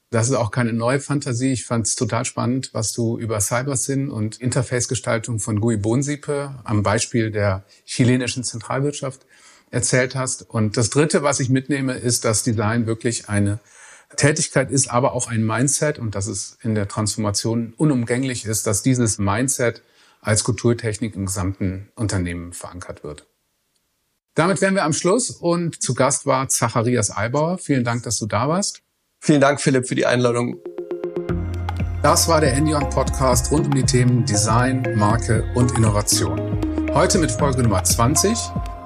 Das 0.09 0.27
ist 0.27 0.35
auch 0.35 0.51
keine 0.51 0.73
neue 0.73 0.99
Fantasie. 0.99 1.53
Ich 1.53 1.65
fand 1.65 1.87
es 1.87 1.95
total 1.95 2.25
spannend, 2.25 2.71
was 2.73 2.91
du 2.91 3.17
über 3.17 3.39
Cybersyn 3.39 4.09
und 4.09 4.35
Interface-Gestaltung 4.41 5.39
von 5.39 5.61
Gui 5.61 5.77
Bonsiepe 5.77 6.59
am 6.65 6.83
Beispiel 6.83 7.31
der 7.31 7.63
chilenischen 7.85 8.43
Zentralwirtschaft 8.43 9.25
erzählt 9.69 10.15
hast. 10.15 10.41
Und 10.41 10.75
das 10.75 10.89
Dritte, 10.89 11.23
was 11.23 11.39
ich 11.39 11.49
mitnehme, 11.49 11.93
ist, 11.93 12.25
dass 12.25 12.43
Design 12.43 12.85
wirklich 12.85 13.29
eine 13.29 13.61
Tätigkeit 14.17 14.71
ist, 14.71 14.91
aber 14.91 15.13
auch 15.13 15.29
ein 15.29 15.45
Mindset 15.45 15.99
und 15.99 16.15
dass 16.15 16.27
es 16.27 16.57
in 16.61 16.75
der 16.75 16.89
Transformation 16.89 17.73
unumgänglich 17.77 18.43
ist, 18.43 18.67
dass 18.67 18.83
dieses 18.83 19.19
Mindset 19.19 19.83
als 20.19 20.43
Kulturtechnik 20.43 21.15
im 21.15 21.27
gesamten 21.27 21.87
Unternehmen 21.95 22.51
verankert 22.51 23.05
wird. 23.05 23.25
Damit 24.33 24.61
wären 24.61 24.75
wir 24.75 24.85
am 24.85 24.93
Schluss 24.93 25.29
und 25.29 25.81
zu 25.81 25.93
Gast 25.93 26.25
war 26.25 26.47
Zacharias 26.47 27.15
Eibauer. 27.15 27.57
Vielen 27.57 27.83
Dank, 27.83 28.03
dass 28.03 28.17
du 28.17 28.27
da 28.27 28.47
warst. 28.47 28.81
Vielen 29.19 29.41
Dank, 29.41 29.59
Philipp, 29.59 29.87
für 29.87 29.95
die 29.95 30.05
Einladung. 30.05 30.55
Das 32.01 32.29
war 32.29 32.39
der 32.39 32.53
Endion 32.53 32.89
Podcast 32.89 33.51
rund 33.51 33.65
um 33.65 33.73
die 33.73 33.83
Themen 33.83 34.25
Design, 34.25 34.87
Marke 34.95 35.43
und 35.53 35.77
Innovation. 35.77 36.39
Heute 36.93 37.19
mit 37.19 37.29
Folge 37.29 37.61
Nummer 37.61 37.83
20. 37.83 38.37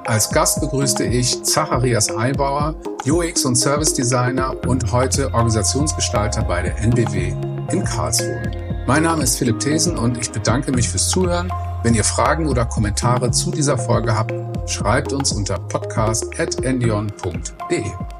Als 0.06 0.32
Gast 0.32 0.62
begrüßte 0.62 1.04
ich 1.06 1.44
Zacharias 1.44 2.10
Eibauer, 2.10 2.76
UX 3.06 3.46
und 3.46 3.56
Service 3.56 3.94
Designer 3.94 4.56
und 4.68 4.92
heute 4.92 5.32
Organisationsgestalter 5.32 6.42
bei 6.44 6.64
der 6.64 6.78
NBW 6.80 7.34
in 7.72 7.84
Karlsruhe. 7.84 8.84
Mein 8.88 9.04
Name 9.04 9.24
ist 9.24 9.38
Philipp 9.38 9.60
Thesen 9.60 9.96
und 9.96 10.18
ich 10.18 10.32
bedanke 10.32 10.72
mich 10.72 10.90
fürs 10.90 11.10
Zuhören. 11.10 11.52
Wenn 11.86 11.94
ihr 11.94 12.04
Fragen 12.04 12.48
oder 12.48 12.66
Kommentare 12.66 13.30
zu 13.30 13.52
dieser 13.52 13.78
Folge 13.78 14.18
habt, 14.18 14.34
schreibt 14.68 15.14
uns 15.14 15.32
unter 15.32 15.60
podcast.endion.de. 15.60 18.15